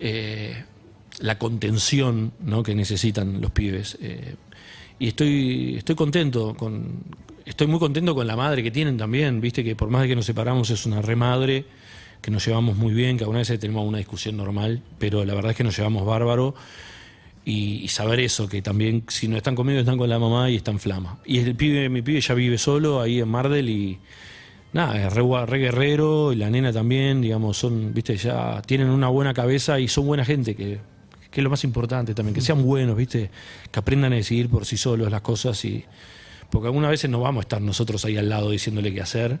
eh, 0.00 0.64
la 1.20 1.38
contención 1.38 2.32
¿no? 2.40 2.62
que 2.62 2.74
necesitan 2.74 3.40
los 3.40 3.50
pibes. 3.50 3.98
Eh, 4.00 4.36
y 4.98 5.08
estoy, 5.08 5.76
estoy 5.78 5.94
contento 5.94 6.54
con. 6.54 7.26
Estoy 7.44 7.68
muy 7.68 7.78
contento 7.78 8.14
con 8.14 8.26
la 8.26 8.34
madre 8.34 8.62
que 8.62 8.72
tienen 8.72 8.96
también, 8.96 9.40
viste 9.40 9.62
que 9.62 9.76
por 9.76 9.88
más 9.88 10.02
de 10.02 10.08
que 10.08 10.16
nos 10.16 10.26
separamos 10.26 10.68
es 10.70 10.84
una 10.84 11.00
remadre, 11.00 11.64
que 12.20 12.32
nos 12.32 12.44
llevamos 12.44 12.76
muy 12.76 12.92
bien, 12.92 13.16
que 13.16 13.22
alguna 13.22 13.38
vez 13.38 13.60
tenemos 13.60 13.86
una 13.86 13.98
discusión 13.98 14.36
normal, 14.36 14.82
pero 14.98 15.24
la 15.24 15.32
verdad 15.32 15.52
es 15.52 15.56
que 15.56 15.62
nos 15.62 15.76
llevamos 15.76 16.04
bárbaro 16.04 16.56
y, 17.44 17.86
saber 17.86 18.18
eso, 18.18 18.48
que 18.48 18.62
también 18.62 19.04
si 19.06 19.28
no 19.28 19.36
están 19.36 19.54
conmigo 19.54 19.78
están 19.78 19.96
con 19.96 20.08
la 20.08 20.18
mamá 20.18 20.50
y 20.50 20.56
están 20.56 20.80
flama. 20.80 21.20
Y 21.24 21.38
el 21.38 21.54
pibe, 21.54 21.88
mi 21.88 22.02
pibe 22.02 22.20
ya 22.20 22.34
vive 22.34 22.58
solo 22.58 23.00
ahí 23.00 23.20
en 23.20 23.28
Mardel 23.28 23.70
y 23.70 24.00
nada, 24.72 25.06
es 25.06 25.12
re, 25.12 25.22
re 25.46 25.58
guerrero 25.58 26.32
y 26.32 26.36
la 26.36 26.50
nena 26.50 26.72
también, 26.72 27.20
digamos, 27.20 27.56
son, 27.56 27.94
viste, 27.94 28.16
ya 28.16 28.60
tienen 28.62 28.90
una 28.90 29.06
buena 29.06 29.32
cabeza 29.32 29.78
y 29.78 29.86
son 29.86 30.08
buena 30.08 30.24
gente, 30.24 30.56
que, 30.56 30.80
que 31.36 31.40
es 31.42 31.44
lo 31.44 31.50
más 31.50 31.64
importante 31.64 32.14
también, 32.14 32.34
que 32.34 32.40
sean 32.40 32.62
buenos, 32.62 32.96
viste, 32.96 33.30
que 33.70 33.78
aprendan 33.78 34.14
a 34.14 34.16
decidir 34.16 34.48
por 34.48 34.64
sí 34.64 34.78
solos 34.78 35.10
las 35.10 35.20
cosas 35.20 35.62
y 35.66 35.84
porque 36.48 36.68
algunas 36.68 36.88
veces 36.90 37.10
no 37.10 37.20
vamos 37.20 37.42
a 37.42 37.44
estar 37.44 37.60
nosotros 37.60 38.06
ahí 38.06 38.16
al 38.16 38.30
lado 38.30 38.50
diciéndole 38.52 38.94
qué 38.94 39.02
hacer. 39.02 39.38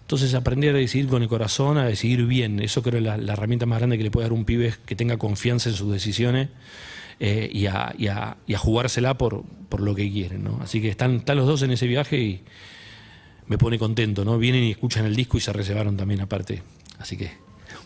Entonces 0.00 0.32
aprender 0.32 0.74
a 0.74 0.78
decidir 0.78 1.08
con 1.08 1.22
el 1.22 1.28
corazón, 1.28 1.76
a 1.76 1.84
decidir 1.84 2.24
bien, 2.24 2.58
eso 2.60 2.82
creo 2.82 2.96
es 3.00 3.04
la, 3.04 3.32
herramienta 3.34 3.66
más 3.66 3.80
grande 3.80 3.98
que 3.98 4.04
le 4.04 4.10
puede 4.10 4.24
dar 4.24 4.32
un 4.32 4.46
pibe 4.46 4.68
es 4.68 4.78
que 4.78 4.96
tenga 4.96 5.18
confianza 5.18 5.68
en 5.68 5.74
sus 5.74 5.92
decisiones 5.92 6.48
eh, 7.20 7.50
y, 7.52 7.66
a, 7.66 7.94
y 7.98 8.06
a- 8.06 8.38
y 8.46 8.54
a 8.54 8.58
jugársela 8.58 9.18
por, 9.18 9.42
por 9.68 9.82
lo 9.82 9.94
que 9.94 10.10
quieren. 10.10 10.42
¿no? 10.42 10.58
Así 10.62 10.80
que 10.80 10.88
están, 10.88 11.16
están 11.16 11.36
los 11.36 11.46
dos 11.46 11.60
en 11.60 11.70
ese 11.72 11.86
viaje 11.86 12.18
y 12.18 12.40
me 13.46 13.58
pone 13.58 13.78
contento. 13.78 14.24
¿no? 14.24 14.38
Vienen 14.38 14.62
y 14.64 14.70
escuchan 14.70 15.04
el 15.04 15.14
disco 15.14 15.36
y 15.36 15.40
se 15.42 15.52
reservaron 15.52 15.98
también 15.98 16.22
aparte. 16.22 16.62
Así 16.98 17.18
que 17.18 17.32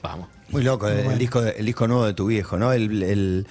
vamos. 0.02 0.28
Muy 0.48 0.62
loco, 0.62 0.88
el, 0.88 0.98
el 1.06 1.18
disco, 1.18 1.42
el 1.42 1.64
disco 1.66 1.86
nuevo 1.86 2.06
de 2.06 2.14
tu 2.14 2.26
viejo, 2.26 2.58
¿no? 2.58 2.72
El, 2.72 3.02
el- 3.02 3.46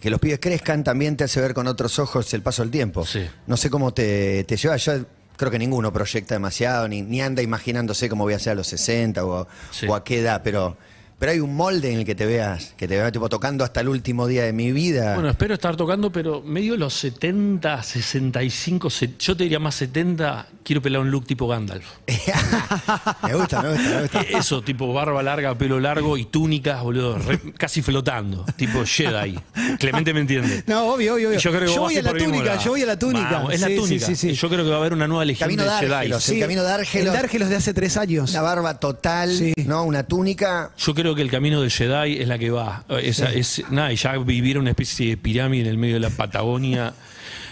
que 0.00 0.10
los 0.10 0.18
pibes 0.18 0.40
crezcan 0.40 0.82
también 0.82 1.16
te 1.16 1.22
hace 1.24 1.40
ver 1.40 1.54
con 1.54 1.68
otros 1.68 1.98
ojos 2.00 2.34
el 2.34 2.42
paso 2.42 2.62
del 2.62 2.72
tiempo. 2.72 3.06
Sí. 3.06 3.24
No 3.46 3.56
sé 3.56 3.70
cómo 3.70 3.94
te, 3.94 4.42
te 4.44 4.56
lleva. 4.56 4.76
Yo 4.76 4.94
creo 5.36 5.50
que 5.50 5.60
ninguno 5.60 5.92
proyecta 5.92 6.34
demasiado, 6.34 6.88
ni, 6.88 7.02
ni 7.02 7.22
anda 7.22 7.40
imaginándose 7.40 8.08
cómo 8.08 8.24
voy 8.24 8.34
a 8.34 8.40
ser 8.40 8.52
a 8.52 8.54
los 8.56 8.66
60 8.66 9.24
o, 9.24 9.46
Sí. 9.70 9.86
o 9.86 9.94
a 9.94 10.02
qué 10.02 10.18
edad, 10.18 10.40
pero, 10.42 10.76
pero 11.22 11.30
hay 11.30 11.38
un 11.38 11.54
molde 11.54 11.92
en 11.92 12.00
el 12.00 12.04
que 12.04 12.16
te 12.16 12.26
veas, 12.26 12.74
que 12.76 12.88
te 12.88 12.96
veas 12.96 13.12
tipo 13.12 13.28
tocando 13.28 13.62
hasta 13.62 13.80
el 13.80 13.88
último 13.88 14.26
día 14.26 14.42
de 14.42 14.52
mi 14.52 14.72
vida. 14.72 15.14
Bueno, 15.14 15.30
espero 15.30 15.54
estar 15.54 15.76
tocando, 15.76 16.10
pero 16.10 16.42
medio 16.42 16.76
los 16.76 16.94
70, 16.94 17.80
65, 17.80 18.90
se- 18.90 19.14
yo 19.20 19.36
te 19.36 19.44
diría 19.44 19.60
más 19.60 19.76
70, 19.76 20.48
quiero 20.64 20.82
pelar 20.82 21.00
un 21.00 21.12
look 21.12 21.24
tipo 21.24 21.46
Gandalf. 21.46 21.84
me 23.22 23.34
gusta, 23.34 23.62
me 23.62 23.68
gusta, 23.70 23.88
me 23.88 24.00
gusta. 24.02 24.20
Eso, 24.22 24.62
tipo 24.62 24.92
barba 24.92 25.22
larga, 25.22 25.54
pelo 25.56 25.78
largo 25.78 26.16
y 26.16 26.24
túnicas, 26.24 26.82
boludo, 26.82 27.16
re- 27.18 27.52
casi 27.56 27.82
flotando, 27.82 28.44
tipo 28.56 28.84
Jedi. 28.84 29.38
Clemente 29.78 30.12
me 30.12 30.20
entiende. 30.20 30.64
No, 30.66 30.86
obvio, 30.92 31.14
obvio, 31.14 31.28
obvio. 31.28 31.38
Yo, 31.38 31.50
creo 31.50 31.60
que 31.72 31.78
vos 31.78 31.78
voy 31.78 31.96
a 31.98 32.02
la 32.02 32.12
túnica, 32.14 32.56
yo 32.58 32.70
voy 32.72 32.82
a 32.82 32.86
la 32.86 32.98
túnica. 32.98 33.30
Vamos, 33.30 33.54
es 33.54 33.60
la 33.60 33.68
Sí, 33.68 33.76
túnica. 33.76 34.06
sí, 34.06 34.16
sí. 34.16 34.32
Yo 34.32 34.48
creo 34.48 34.64
que 34.64 34.70
va 34.70 34.76
a 34.76 34.80
haber 34.80 34.92
una 34.92 35.06
nueva 35.06 35.24
legión 35.24 35.46
Camino 35.48 35.62
de 35.62 35.70
de 35.70 35.76
Jedi. 36.18 36.34
El 36.34 36.40
camino 36.40 36.62
de 36.64 36.72
Árgelos. 36.72 37.06
El 37.06 37.12
de 37.12 37.18
Árgelos 37.18 37.48
de 37.48 37.56
hace 37.56 37.72
tres 37.74 37.96
años. 37.96 38.30
Una 38.32 38.42
barba 38.42 38.80
total, 38.80 39.30
Sí. 39.36 39.52
¿no? 39.66 39.84
Una 39.84 40.02
túnica. 40.02 40.72
Yo 40.76 40.94
creo 40.94 41.11
que 41.14 41.22
el 41.22 41.30
camino 41.30 41.60
del 41.60 41.70
Jedi 41.70 42.20
es 42.20 42.28
la 42.28 42.38
que 42.38 42.50
va. 42.50 42.84
Esa, 43.02 43.32
es, 43.32 43.62
nada, 43.70 43.92
y 43.92 43.96
ya 43.96 44.16
vivir 44.18 44.58
una 44.58 44.70
especie 44.70 45.08
de 45.10 45.16
pirámide 45.16 45.62
en 45.62 45.68
el 45.68 45.78
medio 45.78 45.94
de 45.94 46.00
la 46.00 46.10
Patagonia. 46.10 46.94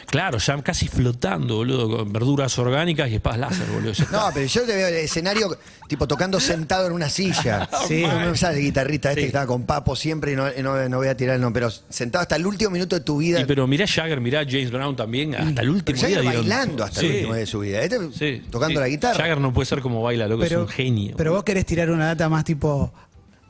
Claro, 0.06 0.38
ya 0.38 0.60
casi 0.60 0.88
flotando, 0.88 1.54
boludo, 1.58 1.88
con 1.98 2.12
verduras 2.12 2.58
orgánicas 2.58 3.08
y 3.10 3.14
espadas 3.14 3.38
láser, 3.38 3.66
boludo. 3.68 3.92
No, 4.10 4.28
pero 4.34 4.44
yo 4.44 4.62
te 4.62 4.74
veo 4.74 4.88
el 4.88 4.94
escenario 4.96 5.56
tipo 5.86 6.08
tocando 6.08 6.40
sentado 6.40 6.88
en 6.88 6.92
una 6.92 7.08
silla. 7.08 7.68
Sí. 7.86 8.02
No 8.02 8.30
me 8.30 8.36
sale 8.36 8.58
el 8.58 8.64
guitarrista 8.64 9.10
este 9.10 9.20
Sí. 9.20 9.24
que 9.24 9.28
estaba 9.28 9.46
con 9.46 9.66
Papo 9.66 9.94
siempre 9.94 10.32
y 10.32 10.36
no, 10.36 10.50
no- 10.62 10.88
no 10.88 10.96
voy 10.96 11.06
a 11.06 11.16
tirar 11.16 11.36
el 11.36 11.40
nombre, 11.40 11.60
pero 11.62 11.72
sentado 11.88 12.22
hasta 12.22 12.34
el 12.34 12.44
último 12.44 12.70
minuto 12.72 12.96
de 12.96 13.02
tu 13.02 13.18
vida. 13.18 13.40
Y 13.40 13.44
pero 13.44 13.68
mirá 13.68 13.86
Jagger, 13.86 14.20
mirá 14.20 14.42
James 14.44 14.72
Brown 14.72 14.96
también, 14.96 15.32
hasta 15.36 15.62
el 15.62 15.70
último 15.70 15.96
Pero 16.00 16.22
día. 16.22 16.32
Bailando 16.32 16.82
hasta 16.82 17.00
Sí, 17.00 17.06
el 17.06 17.12
último 17.12 17.32
día 17.34 17.40
de 17.40 17.46
su 17.46 17.60
vida. 17.60 17.80
Este 17.82 17.98
sí, 18.12 18.42
tocando 18.50 18.80
sí. 18.80 18.82
la 18.82 18.88
guitarra. 18.88 19.16
Jagger 19.16 19.38
no 19.38 19.52
puede 19.52 19.66
ser 19.66 19.80
como 19.80 20.02
baila, 20.02 20.26
loco, 20.26 20.42
Pero, 20.42 20.62
es 20.62 20.66
un 20.66 20.72
genio. 20.74 21.14
pero 21.16 21.32
vos 21.34 21.44
querés 21.44 21.64
tirar 21.66 21.88
una 21.88 22.06
data 22.06 22.28
más 22.28 22.44
tipo. 22.44 22.92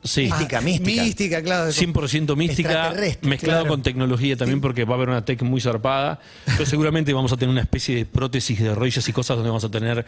Sí. 0.03 0.21
Mística, 0.23 0.57
Ah, 0.57 0.61
mística. 0.61 1.03
Mística, 1.03 1.41
claro. 1.41 1.71
100% 1.71 2.35
mística, 2.35 2.93
mezclado 3.21 3.61
claro. 3.61 3.67
con 3.67 3.83
tecnología 3.83 4.35
también, 4.37 4.61
porque 4.61 4.85
va 4.85 4.93
a 4.93 4.95
haber 4.97 5.09
una 5.09 5.23
tech 5.25 5.41
muy 5.43 5.61
zarpada. 5.61 6.19
Pero 6.45 6.65
seguramente 6.65 7.13
vamos 7.13 7.31
a 7.31 7.37
tener 7.37 7.51
una 7.51 7.61
especie 7.61 7.95
de 7.95 8.05
prótesis 8.05 8.59
de 8.59 8.73
rodillas 8.75 9.07
y 9.07 9.13
cosas 9.13 9.37
donde 9.37 9.49
vamos 9.49 9.63
a 9.63 9.69
tener 9.69 10.05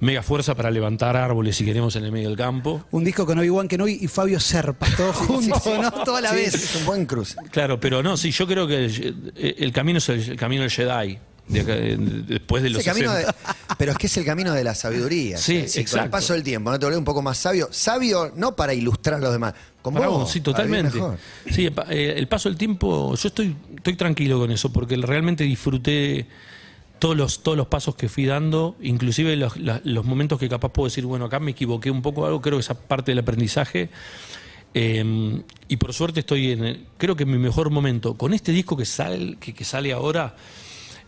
mega 0.00 0.22
fuerza 0.22 0.56
para 0.56 0.68
levantar 0.68 1.16
árboles 1.16 1.54
si 1.56 1.64
queremos 1.64 1.94
en 1.94 2.04
el 2.04 2.10
medio 2.10 2.28
del 2.28 2.36
campo. 2.36 2.84
Un 2.90 3.04
disco 3.04 3.24
con 3.24 3.38
Obi-Wan 3.38 3.68
Kenobi 3.68 3.98
y 4.00 4.08
Fabio 4.08 4.40
Serpa, 4.40 4.86
todos 4.96 5.14
juntos, 5.28 5.62
¿no? 5.80 5.90
Toda 6.04 6.20
la 6.20 6.30
Sí, 6.30 6.34
vez. 6.36 6.54
Es 6.54 6.74
un 6.76 6.86
buen 6.86 7.06
cruce. 7.06 7.36
Claro, 7.52 7.78
pero 7.78 8.02
no, 8.02 8.16
sí, 8.16 8.32
yo 8.32 8.46
creo 8.48 8.66
que 8.66 8.86
el, 8.86 9.32
el 9.36 9.72
camino 9.72 9.98
es 9.98 10.08
el, 10.08 10.30
el 10.30 10.36
camino 10.36 10.62
del 10.62 10.70
Jedi. 10.72 11.18
De 11.48 11.64
de- 11.64 11.96
después 11.96 12.62
de 12.62 12.70
los 12.70 12.80
Ese 12.80 12.90
camino 12.90 13.12
de, 13.12 13.24
60. 13.24 13.56
Pero 13.78 13.92
es 13.92 13.98
que 13.98 14.06
es 14.06 14.16
el 14.16 14.24
camino 14.24 14.52
de 14.52 14.64
la 14.64 14.74
sabiduría. 14.74 15.38
Sí, 15.38 15.56
O 15.56 15.60
sea, 15.60 15.68
si 15.68 15.84
Con 15.84 16.00
el 16.04 16.10
paso 16.10 16.32
del 16.32 16.42
tiempo, 16.42 16.70
¿no 16.70 16.78
te 16.78 16.86
volvés 16.86 16.98
un 16.98 17.04
poco 17.04 17.22
más 17.22 17.38
sabio? 17.38 17.68
Sabio 17.72 18.32
no 18.36 18.54
para 18.56 18.74
ilustrar 18.74 19.16
a 19.16 19.22
los 19.24 19.32
demás. 19.32 19.54
Con 19.82 19.94
vos, 19.94 20.06
vos, 20.06 20.30
sí, 20.30 20.40
totalmente. 20.40 20.98
Sí, 21.50 21.66
el 21.66 21.74
eh, 21.90 22.14
el 22.16 22.28
paso 22.28 22.48
del 22.48 22.56
tiempo, 22.56 23.14
yo 23.16 23.28
estoy, 23.28 23.56
estoy 23.76 23.96
tranquilo 23.96 24.38
con 24.38 24.50
eso, 24.52 24.72
porque 24.72 24.96
realmente 24.96 25.42
disfruté 25.44 26.26
todos 27.00 27.16
los, 27.16 27.42
todos 27.42 27.58
los 27.58 27.66
pasos 27.66 27.96
que 27.96 28.08
fui 28.08 28.24
dando, 28.26 28.76
inclusive 28.80 29.34
los, 29.34 29.54
los 29.56 30.04
momentos 30.04 30.38
que 30.38 30.48
capaz 30.48 30.68
puedo 30.68 30.86
decir, 30.86 31.04
bueno, 31.04 31.24
acá 31.24 31.40
me 31.40 31.50
equivoqué 31.50 31.90
un 31.90 32.00
poco 32.00 32.24
algo, 32.26 32.40
creo 32.40 32.58
que 32.58 32.60
esa 32.60 32.74
parte 32.74 33.10
del 33.10 33.18
aprendizaje. 33.18 33.90
eh, 34.74 35.42
y 35.68 35.76
por 35.78 35.92
suerte 35.92 36.20
estoy 36.20 36.52
en, 36.52 36.86
creo 36.98 37.16
que 37.16 37.24
en 37.24 37.30
mi 37.32 37.38
mejor 37.38 37.70
momento. 37.70 38.14
Con 38.14 38.32
este 38.34 38.52
disco 38.52 38.76
que 38.76 38.84
sale, 38.84 39.36
que, 39.40 39.52
que 39.52 39.64
sale 39.64 39.92
ahora, 39.92 40.36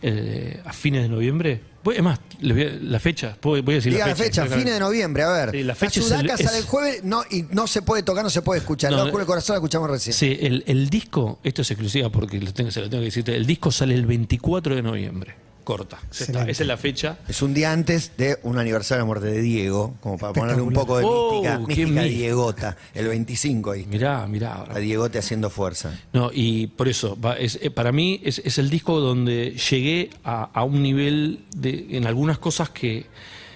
eh, 0.01 0.61
a 0.65 0.73
fines 0.73 1.03
de 1.03 1.09
noviembre, 1.09 1.61
es 1.93 2.01
más, 2.03 2.19
les 2.41 2.55
voy 2.57 2.65
a- 2.65 2.79
la 2.81 2.99
fecha, 2.99 3.37
voy 3.41 3.59
a 3.59 3.63
decir 3.63 3.93
Diga 3.93 4.07
la 4.07 4.15
fecha. 4.15 4.45
fines 4.47 4.73
de 4.73 4.79
noviembre, 4.79 5.23
a 5.23 5.29
ver. 5.31 5.51
Sí, 5.51 5.63
la 5.63 5.75
fecha 5.75 6.01
Sudaca 6.01 6.21
el- 6.21 6.29
sale 6.45 6.57
es- 6.57 6.63
el 6.63 6.69
jueves 6.69 7.03
no, 7.03 7.23
y 7.29 7.43
no 7.51 7.67
se 7.67 7.81
puede 7.81 8.03
tocar, 8.03 8.23
no 8.23 8.29
se 8.29 8.41
puede 8.41 8.59
escuchar. 8.59 8.91
No, 8.91 9.05
el 9.05 9.25
corazón 9.25 9.53
la 9.53 9.57
escuchamos 9.57 9.89
recién. 9.89 10.13
Sí, 10.13 10.37
el, 10.41 10.63
el 10.67 10.89
disco, 10.89 11.39
esto 11.43 11.61
es 11.61 11.71
exclusiva 11.71 12.09
porque 12.09 12.39
lo 12.39 12.53
tengo- 12.53 12.71
se 12.71 12.81
lo 12.81 12.89
tengo 12.89 13.01
que 13.01 13.05
decirte, 13.05 13.35
el 13.35 13.45
disco 13.45 13.71
sale 13.71 13.93
el 13.95 14.05
24 14.05 14.75
de 14.75 14.81
noviembre. 14.81 15.35
Corta. 15.65 15.97
Ya 15.97 16.05
está, 16.05 16.23
Excelente. 16.23 16.51
Esa 16.53 16.63
es 16.63 16.67
la 16.67 16.77
fecha. 16.77 17.17
Es 17.27 17.41
un 17.41 17.53
día 17.53 17.73
antes 17.73 18.11
de 18.17 18.37
un 18.43 18.57
aniversario 18.57 18.99
de 18.99 19.01
la 19.01 19.05
muerte 19.07 19.27
de 19.27 19.41
Diego, 19.41 19.95
como 19.99 20.17
para 20.17 20.31
ponerle 20.31 20.61
un 20.61 20.71
poco 20.73 20.97
de 20.99 21.03
Oh, 21.05 21.31
mística, 21.41 21.57
qué 21.75 21.85
mística 21.87 22.01
mí- 22.03 22.09
Diegota, 22.09 22.77
el 22.93 23.07
25 23.07 23.71
ahí. 23.71 23.85
Mirá, 23.85 24.25
mirá. 24.27 24.63
La 24.71 24.79
Diegote 24.79 25.17
haciendo 25.19 25.49
fuerza. 25.49 25.99
No, 26.13 26.29
y 26.33 26.67
por 26.67 26.87
eso, 26.87 27.19
va, 27.19 27.33
es, 27.33 27.59
eh, 27.61 27.69
para 27.71 27.91
mí 27.91 28.21
es, 28.23 28.39
es 28.45 28.57
el 28.59 28.69
disco 28.69 28.99
donde 29.01 29.57
llegué 29.69 30.11
a, 30.23 30.43
a 30.53 30.63
un 30.63 30.81
nivel 30.81 31.45
de, 31.55 31.87
en 31.89 32.05
algunas 32.07 32.37
cosas 32.37 32.69
que, 32.69 33.07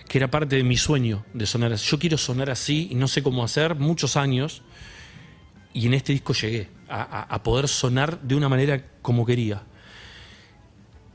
que 0.08 0.18
era 0.18 0.30
parte 0.32 0.56
de 0.56 0.64
mi 0.64 0.76
sueño 0.78 1.24
de 1.34 1.46
sonar 1.46 1.72
así. 1.74 1.86
Yo 1.92 2.00
quiero 2.00 2.18
sonar 2.18 2.50
así 2.50 2.88
y 2.92 2.96
no 2.96 3.08
sé 3.08 3.22
cómo 3.24 3.44
hacer, 3.44 3.76
muchos 3.76 4.18
años, 4.18 4.64
y 5.74 5.86
en 5.86 5.94
este 5.94 6.14
disco 6.14 6.34
llegué 6.34 6.68
a, 6.90 7.04
a- 7.04 7.22
a 7.36 7.44
poder 7.44 7.68
sonar 7.68 8.20
de 8.22 8.34
una 8.34 8.50
manera 8.50 8.84
como 9.04 9.26
quería. 9.28 9.62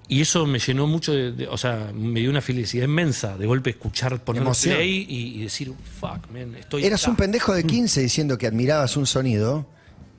Y 0.06 0.20
eso 0.20 0.44
me 0.46 0.58
llenó 0.58 0.86
mucho 0.86 1.12
de, 1.12 1.32
de- 1.32 1.48
o 1.48 1.56
sea, 1.56 1.90
me 1.94 2.20
dio 2.20 2.28
una 2.30 2.40
felicidad 2.42 2.84
inmensa 2.84 3.38
de 3.38 3.46
golpe 3.46 3.70
escuchar, 3.70 4.22
poner 4.22 4.42
Emoción. 4.42 4.74
play 4.76 5.06
y, 5.08 5.38
y 5.38 5.42
decir, 5.44 5.72
fuck, 5.98 6.30
man, 6.30 6.54
estoy 6.56 6.84
Eras 6.84 7.02
acá". 7.02 7.10
un 7.10 7.16
pendejo 7.16 7.54
de 7.54 7.64
15 7.64 8.02
diciendo 8.02 8.36
que 8.36 8.46
admirabas 8.46 8.96
un 8.98 9.06
sonido 9.06 9.66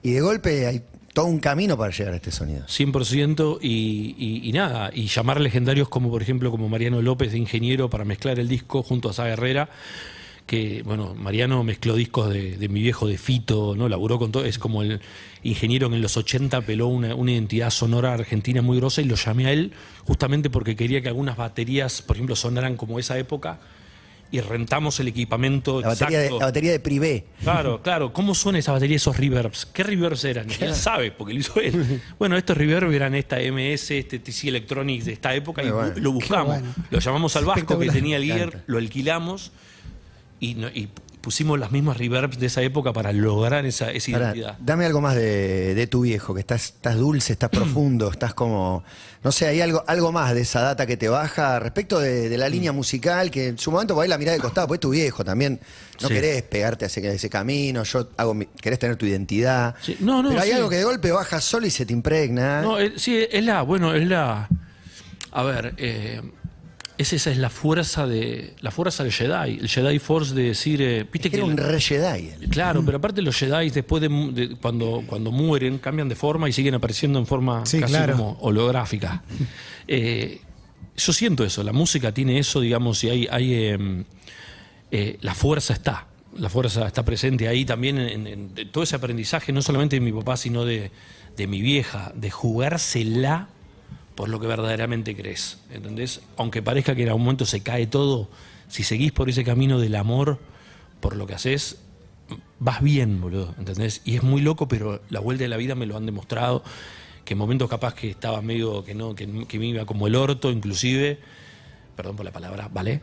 y 0.02 0.12
de 0.12 0.22
golpe 0.22 0.66
hay 0.66 0.82
todo 1.14 1.28
un 1.28 1.40
camino 1.40 1.78
para 1.78 1.92
llegar 1.94 2.14
a 2.14 2.18
este 2.18 2.32
sonido. 2.32 2.66
100% 2.68 3.60
y, 3.62 4.16
y- 4.18 4.42
y 4.50 4.52
nada, 4.54 4.90
y 4.94 5.06
llamar 5.08 5.40
legendarios 5.40 5.88
como 5.88 6.10
por 6.10 6.22
ejemplo 6.22 6.50
como 6.52 6.68
Mariano 6.68 7.02
López 7.02 7.32
de 7.32 7.38
ingeniero 7.38 7.90
para 7.90 8.04
mezclar 8.06 8.40
el 8.40 8.48
disco 8.48 8.82
junto 8.84 9.10
a 9.10 9.14
Saga 9.14 9.30
Herrera, 9.34 9.70
que 10.46 10.84
bueno, 10.84 11.16
Mariano 11.16 11.64
mezcló 11.64 11.96
discos 11.96 12.30
de, 12.30 12.58
de 12.58 12.70
mi 12.70 12.82
viejo 12.82 13.08
de 13.08 13.18
Fito, 13.18 13.76
¿no? 13.76 13.90
Laburó 13.90 14.20
con 14.20 14.32
todo, 14.32 14.46
es 14.46 14.60
como 14.60 14.84
el 14.84 15.02
ingeniero 15.44 15.90
que 15.90 15.96
en 15.96 16.02
los 16.02 16.18
80 16.18 16.62
peló 16.62 16.88
una, 16.88 17.16
una 17.16 17.32
identidad 17.32 17.72
sonora 17.72 18.14
argentina 18.14 18.62
muy 18.62 18.78
grosa 18.78 19.02
y 19.02 19.06
lo 19.06 19.16
llamé 19.16 19.48
a 19.48 19.52
él 19.52 19.72
justamente 20.06 20.50
porque 20.50 20.76
quería 20.76 21.02
que 21.02 21.08
algunas 21.08 21.38
baterías, 21.38 22.02
por 22.02 22.16
ejemplo, 22.16 22.36
sonaran 22.36 22.78
como 22.78 23.00
esa 23.00 23.18
época 23.18 23.60
y 24.32 24.42
rentamos 24.42 25.00
el 25.00 25.08
equipamiento 25.08 25.82
La 25.82 25.90
batería, 25.90 26.20
de, 26.20 26.32
la 26.32 26.46
batería 26.46 26.72
de 26.72 26.80
privé. 26.80 27.26
Claro, 27.42 27.82
claro. 27.82 28.12
¿Cómo 28.12 28.36
suena 28.36 28.60
esa 28.60 28.72
batería, 28.72 28.98
esos 28.98 29.18
reverbs? 29.18 29.66
¿Qué 29.68 29.84
reverbs 29.84 30.26
eran? 30.26 30.48
Él 30.60 30.76
sabe, 30.76 31.12
porque 31.12 31.34
lo 31.34 31.40
hizo 31.40 31.60
él. 31.60 32.02
Bueno, 32.20 32.38
estos 32.38 32.58
reverbs 32.58 32.94
eran 32.94 33.16
esta 33.16 33.38
MS, 33.38 33.92
este 33.92 34.20
TC 34.20 34.46
Electronics 34.46 35.06
de 35.06 35.14
esta 35.14 35.34
época 35.34 35.64
y 35.64 35.70
bueno. 35.70 35.94
lo 35.96 36.12
buscamos. 36.12 36.60
Bueno. 36.60 36.74
Lo 36.90 37.00
llamamos 37.00 37.36
al 37.36 37.46
Vasco 37.46 37.80
que 37.80 37.90
tenía 37.90 38.18
el 38.18 38.26
gear, 38.26 38.64
lo 38.68 38.78
alquilamos 38.78 39.52
y, 40.40 40.56
no- 40.56 40.68
y 40.70 40.90
pusimos 41.22 41.58
las 41.60 41.72
mismas 41.72 41.98
reverbs 41.98 42.38
de 42.38 42.46
esa 42.46 42.62
época 42.62 42.94
para 42.94 43.12
lograr 43.12 43.66
esa, 43.66 43.92
identidad. 43.92 44.58
dame 44.60 44.86
algo 44.86 45.02
más 45.02 45.16
de, 45.16 45.74
de 45.74 45.88
tu 45.88 46.02
viejo, 46.02 46.36
que 46.36 46.42
estás, 46.42 46.66
estás 46.66 46.98
dulce, 46.98 47.34
estás 47.34 47.50
profundo, 47.52 48.12
estás 48.12 48.34
como. 48.36 48.84
No 49.24 49.32
sé, 49.32 49.48
hay 49.48 49.60
algo, 49.60 49.84
algo 49.88 50.12
más 50.12 50.36
de 50.36 50.42
esa 50.42 50.62
data 50.62 50.86
que 50.86 50.98
te 50.98 51.10
baja 51.10 51.58
respecto 51.60 52.00
de, 52.00 52.30
de 52.30 52.38
la 52.38 52.48
línea 52.48 52.72
musical, 52.72 53.32
que 53.32 53.48
en 53.48 53.58
su 53.58 53.72
momento 53.72 53.96
por 53.96 54.04
ahí 54.04 54.10
la 54.10 54.20
mirada 54.20 54.38
de 54.38 54.42
costado, 54.44 54.68
pues 54.68 54.78
es 54.78 54.82
tu 54.82 54.92
viejo 54.92 55.26
también. 55.26 55.60
No 56.00 56.10
Sí. 56.10 56.14
querés 56.14 56.44
pegarte 56.44 56.86
a 56.86 56.90
ese, 56.90 57.08
a 57.08 57.12
ese 57.14 57.28
camino, 57.28 57.82
yo 57.84 58.08
hago 58.18 58.36
mi- 58.36 58.46
querés 58.46 58.78
tener 58.78 58.96
tu 58.98 59.08
identidad. 59.08 59.74
Sí, 59.82 59.98
no, 60.02 60.22
no, 60.22 60.30
Pero 60.30 60.42
hay 60.42 60.50
sí. 60.50 60.56
algo 60.56 60.70
que 60.70 60.76
de 60.76 60.84
golpe 60.84 61.12
baja 61.12 61.42
solo 61.42 61.66
y 61.66 61.72
se 61.72 61.88
te 61.88 61.94
impregna. 61.94 62.62
No, 62.62 62.78
eh, 62.80 62.94
sí, 62.98 63.26
es 63.32 63.44
la, 63.44 63.64
bueno, 63.64 63.96
es 63.96 64.08
la. 64.08 64.48
A 65.32 65.42
ver, 65.44 65.74
eh, 65.78 66.22
es 66.98 67.14
esa 67.14 67.32
es 67.32 67.38
la 67.38 67.50
fuerza 67.50 68.08
de. 68.08 68.54
La 68.62 68.72
fuerza 68.72 69.04
del 69.04 69.12
Jedi. 69.12 69.58
El 69.60 69.68
Jedi 69.70 70.00
Force 70.00 70.34
de 70.34 70.44
decir. 70.44 70.82
eh, 70.82 71.04
Viste 71.12 71.28
Es 71.28 71.32
que 71.32 71.38
era 71.38 71.46
un 71.46 71.58
re 71.58 71.80
Jedi. 71.82 72.30
Claro, 72.50 72.84
pero 72.86 72.98
aparte 72.98 73.22
los 73.22 73.36
Jedi 73.38 73.70
después 73.70 74.02
de, 74.02 74.56
cuando, 74.62 75.04
cuando 75.08 75.32
mueren 75.32 75.78
cambian 75.80 76.08
de 76.10 76.16
forma 76.16 76.48
y 76.50 76.54
siguen 76.54 76.74
apareciendo 76.76 77.20
en 77.20 77.26
forma 77.26 77.66
Sí, 77.66 77.80
casi 77.80 77.94
claro. 77.94 78.16
como 78.18 78.38
holográfica. 78.42 79.24
Eh, 79.88 80.42
yo 80.98 81.14
siento 81.14 81.44
eso, 81.44 81.62
la 81.62 81.74
música 81.74 82.12
tiene 82.12 82.40
eso, 82.40 82.60
digamos, 82.60 83.04
y 83.04 83.10
hay, 83.10 83.28
hay 83.30 83.54
eh, 83.54 84.04
eh, 84.92 85.18
la 85.22 85.36
fuerza 85.36 85.74
está, 85.74 86.08
la 86.38 86.50
fuerza 86.50 86.88
está 86.88 87.04
presente 87.06 87.48
ahí 87.48 87.66
también 87.66 88.00
en, 88.00 88.26
en- 88.26 88.72
todo 88.72 88.84
ese 88.84 88.96
aprendizaje, 88.96 89.52
no 89.52 89.62
solamente 89.62 89.98
de 89.98 90.00
mi 90.00 90.12
papá, 90.12 90.38
sino 90.38 90.66
de, 90.66 90.90
de 91.38 91.48
mi 91.48 91.62
vieja, 91.62 92.14
de 92.16 92.32
jugársela 92.32 93.50
por 94.16 94.30
lo 94.30 94.40
que 94.40 94.48
verdaderamente 94.48 95.16
crees, 95.16 95.60
¿entendés? 95.70 96.22
Aunque 96.38 96.62
parezca 96.64 96.96
que 96.96 97.04
en 97.04 97.10
algún 97.10 97.24
momento 97.24 97.46
se 97.46 97.62
cae 97.62 97.86
todo, 97.86 98.30
si 98.70 98.84
seguís 98.84 99.12
por 99.12 99.30
ese 99.30 99.44
camino 99.44 99.80
del 99.80 99.96
amor, 99.96 100.40
por 101.02 101.16
lo 101.16 101.28
que 101.28 101.36
haces, 101.36 101.78
vas 102.60 102.82
bien, 102.82 103.22
boludo, 103.22 103.54
¿entendés? 103.60 104.02
Y 104.06 104.16
es 104.16 104.24
muy 104.24 104.42
loco, 104.42 104.68
pero 104.68 105.02
la 105.10 105.20
vuelta 105.20 105.44
de 105.44 105.50
la 105.50 105.58
vida 105.58 105.76
me 105.76 105.86
lo 105.86 105.98
han 105.98 106.06
demostrado, 106.06 106.64
que 107.26 107.34
en 107.34 107.38
momentos 107.38 107.70
capaz 107.70 107.94
que 107.94 108.10
estaba 108.10 108.42
medio, 108.42 108.84
que 108.86 108.96
no, 108.96 109.16
que, 109.16 109.46
que 109.48 109.60
me 109.60 109.68
iba 109.68 109.86
como 109.86 110.08
el 110.08 110.16
orto, 110.16 110.50
inclusive, 110.50 111.20
perdón 111.96 112.16
por 112.16 112.26
la 112.26 112.32
palabra, 112.32 112.70
¿vale? 112.72 113.02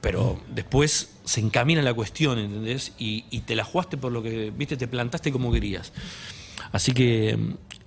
Pero 0.00 0.40
después 0.54 1.10
se 1.24 1.40
encamina 1.40 1.82
la 1.82 1.92
cuestión, 1.92 2.38
¿entendés? 2.38 2.92
Y, 2.98 3.24
y 3.30 3.40
te 3.40 3.54
la 3.54 3.64
jugaste 3.64 3.96
por 3.96 4.12
lo 4.12 4.22
que, 4.22 4.50
viste, 4.56 4.76
te 4.76 4.88
plantaste 4.88 5.30
como 5.30 5.52
querías. 5.52 5.92
Así 6.72 6.92
que 6.92 7.38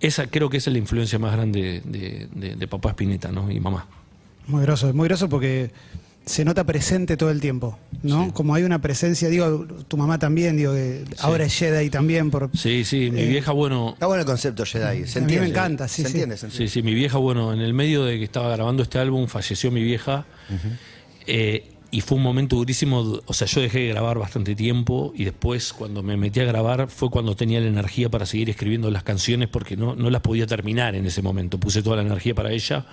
esa 0.01 0.27
creo 0.27 0.49
que 0.49 0.57
esa 0.57 0.69
es 0.69 0.73
la 0.73 0.79
influencia 0.79 1.17
más 1.19 1.31
grande 1.33 1.81
de, 1.85 2.27
de- 2.33 2.55
de 2.55 2.67
papá 2.67 2.89
Espineta, 2.89 3.31
¿no? 3.31 3.49
Y 3.51 3.59
mamá. 3.59 3.87
Muy 4.47 4.63
groso, 4.63 4.93
muy 4.93 5.07
groso 5.07 5.29
porque 5.29 5.71
se 6.25 6.45
nota 6.45 6.63
presente 6.65 7.17
todo 7.17 7.31
el 7.31 7.39
tiempo, 7.41 7.79
¿no? 8.03 8.31
Como 8.33 8.53
hay 8.53 8.63
una 8.63 8.79
presencia, 8.79 9.27
digo, 9.29 9.65
tu 9.87 9.97
mamá 9.97 10.19
también, 10.19 10.55
digo, 10.57 10.73
que 10.73 11.03
ahora 11.19 11.45
es 11.45 11.57
Jedi 11.57 11.89
también 11.89 12.29
por... 12.29 12.49
Sí, 12.55 12.83
sí, 12.85 13.09
mi 13.11 13.21
Eh, 13.21 13.27
vieja, 13.27 13.51
bueno, 13.53 13.91
Está 13.93 14.05
bueno 14.05 14.21
el 14.21 14.27
concepto 14.27 14.63
Jedi. 14.65 15.07
Se 15.07 15.19
A 15.19 15.21
mí 15.21 15.27
me 15.27 15.33
entiende. 15.33 15.47
encanta, 15.49 15.87
sí, 15.87 16.03
se 16.03 16.09
sí. 16.09 16.13
entiende, 16.13 16.37
se 16.37 16.45
entiende. 16.45 16.67
Sí, 16.69 16.73
sí, 16.79 16.83
mi 16.83 16.93
vieja, 16.93 17.17
bueno, 17.17 17.53
en 17.53 17.59
el 17.59 17.73
medio 17.73 18.03
de 18.05 18.19
que 18.19 18.23
estaba 18.23 18.49
grabando 18.55 18.83
este 18.83 18.99
álbum, 18.99 19.27
falleció 19.27 19.71
mi 19.71 19.83
vieja. 19.83 20.25
Eh, 21.27 21.70
y 21.91 21.99
fue 21.99 22.17
un 22.17 22.23
momento 22.23 22.55
durísimo. 22.55 23.21
O 23.25 23.33
sea, 23.33 23.45
yo 23.47 23.61
dejé 23.61 23.79
de 23.79 23.87
grabar 23.89 24.17
bastante 24.17 24.55
tiempo 24.55 25.11
y 25.13 25.25
después, 25.25 25.73
cuando 25.73 26.01
me 26.01 26.15
metí 26.15 26.39
a 26.39 26.45
grabar, 26.45 26.87
fue 26.87 27.09
cuando 27.09 27.35
tenía 27.35 27.59
la 27.59 27.67
energía 27.67 28.09
para 28.09 28.25
seguir 28.25 28.49
escribiendo 28.49 28.89
las 28.89 29.03
canciones 29.03 29.49
porque 29.49 29.75
no, 29.75 29.95
no 29.95 30.09
las 30.09 30.21
podía 30.21 30.47
terminar 30.47 30.95
en 30.95 31.05
ese 31.05 31.21
momento. 31.21 31.59
Puse 31.59 31.83
toda 31.83 31.97
la 31.97 32.03
energía 32.03 32.33
para 32.33 32.51
ella. 32.51 32.85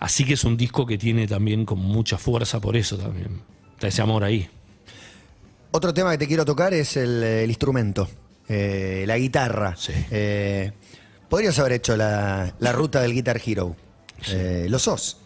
Así 0.00 0.24
que 0.24 0.34
es 0.34 0.44
un 0.44 0.56
disco 0.56 0.86
que 0.86 0.96
tiene 0.98 1.28
también 1.28 1.66
con 1.66 1.78
mucha 1.78 2.16
fuerza 2.16 2.60
por 2.60 2.76
eso 2.76 2.96
también. 2.96 3.42
Está 3.74 3.88
ese 3.88 4.02
amor 4.02 4.24
ahí. 4.24 4.48
Otro 5.70 5.92
tema 5.92 6.10
que 6.12 6.18
te 6.18 6.26
quiero 6.26 6.44
tocar 6.44 6.74
es 6.74 6.96
el, 6.96 7.22
el 7.22 7.50
instrumento, 7.50 8.08
eh, 8.48 9.04
la 9.06 9.16
guitarra. 9.16 9.76
Sí. 9.76 9.92
Eh, 10.10 10.72
podrías 11.28 11.58
haber 11.58 11.72
hecho 11.72 11.96
la, 11.96 12.54
la 12.58 12.72
ruta 12.72 13.00
del 13.00 13.12
Guitar 13.12 13.40
Hero. 13.44 13.76
Eh, 14.28 14.66
lo 14.68 14.78
sos. 14.78 15.21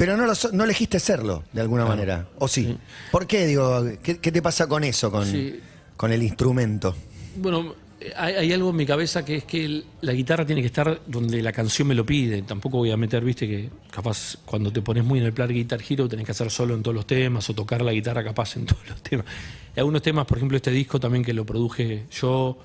Pero 0.00 0.16
no, 0.16 0.24
lo 0.24 0.34
so- 0.34 0.50
no 0.50 0.64
elegiste 0.64 0.98
serlo, 0.98 1.44
de 1.52 1.60
alguna 1.60 1.84
manera. 1.84 2.26
¿O 2.38 2.48
sí? 2.48 2.74
¿Por 3.12 3.26
qué? 3.26 3.46
Digo, 3.46 3.84
¿qué, 4.02 4.16
qué 4.18 4.32
te 4.32 4.40
pasa 4.40 4.66
con 4.66 4.82
eso, 4.82 5.10
con, 5.10 5.26
Sí. 5.26 5.60
con 5.94 6.10
el 6.10 6.22
instrumento? 6.22 6.96
Bueno, 7.36 7.74
hay, 8.16 8.32
hay 8.32 8.52
algo 8.54 8.70
en 8.70 8.76
mi 8.76 8.86
cabeza 8.86 9.22
que 9.26 9.36
es 9.36 9.44
que 9.44 9.62
el- 9.62 9.84
la 10.00 10.14
guitarra 10.14 10.46
tiene 10.46 10.62
que 10.62 10.68
estar 10.68 11.02
donde 11.06 11.42
la 11.42 11.52
canción 11.52 11.86
me 11.86 11.94
lo 11.94 12.06
pide. 12.06 12.40
Tampoco 12.40 12.78
voy 12.78 12.90
a 12.90 12.96
meter, 12.96 13.22
viste, 13.22 13.46
que 13.46 13.68
capaz 13.90 14.38
cuando 14.46 14.72
te 14.72 14.80
pones 14.80 15.04
muy 15.04 15.18
en 15.18 15.26
el 15.26 15.34
plan 15.34 15.50
Guitar 15.50 15.80
Hero 15.86 16.08
tenés 16.08 16.24
que 16.24 16.32
hacer 16.32 16.50
solo 16.50 16.74
en 16.74 16.82
todos 16.82 16.94
los 16.94 17.06
temas 17.06 17.50
o 17.50 17.54
tocar 17.54 17.82
la 17.82 17.92
guitarra 17.92 18.24
capaz 18.24 18.56
en 18.56 18.64
todos 18.66 18.88
los 18.88 19.02
temas. 19.02 19.26
Hay 19.26 19.80
algunos 19.80 20.00
temas, 20.00 20.24
por 20.24 20.38
ejemplo, 20.38 20.56
este 20.56 20.70
disco 20.70 20.98
también 20.98 21.22
que 21.22 21.34
lo 21.34 21.44
produje 21.44 22.06
yo 22.10 22.56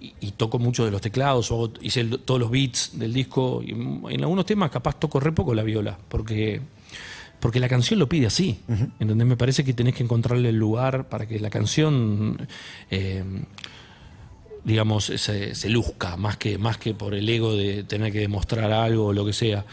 y, 0.00 0.14
y 0.20 0.32
toco 0.32 0.58
mucho 0.58 0.84
de 0.84 0.90
los 0.90 1.00
teclados, 1.00 1.50
o 1.50 1.72
hice 1.80 2.00
el- 2.00 2.18
todos 2.20 2.38
los 2.40 2.50
beats 2.50 2.98
del 2.98 3.12
disco. 3.12 3.62
Y 3.64 3.72
en, 3.72 4.20
algunos 4.22 4.46
temas 4.46 4.70
capaz 4.70 4.98
toco 4.98 5.20
re 5.20 5.32
poco 5.32 5.54
la 5.54 5.62
viola, 5.62 5.98
porque 6.08 6.60
porque 7.40 7.60
la 7.60 7.68
canción 7.68 8.00
lo 8.00 8.08
pide 8.08 8.26
así. 8.26 8.58
¿entendés? 8.98 9.24
Me 9.26 9.36
parece 9.36 9.62
que 9.64 9.72
tenés 9.72 9.94
que 9.94 10.02
encontrarle 10.02 10.48
el 10.48 10.56
lugar 10.56 11.08
para 11.08 11.26
que 11.28 11.38
la 11.38 11.50
canción, 11.50 12.48
eh, 12.90 13.22
digamos, 14.64 15.04
se, 15.04 15.54
se 15.54 15.68
luzca, 15.70 16.16
más 16.16 16.36
que, 16.36 16.58
más 16.58 16.78
que 16.78 16.94
por 16.94 17.14
el 17.14 17.28
ego 17.28 17.54
de 17.54 17.84
tener 17.84 18.12
que 18.12 18.18
demostrar 18.20 18.72
algo 18.72 19.06
o 19.06 19.12
lo 19.12 19.24
que 19.24 19.32
sea. 19.32 19.64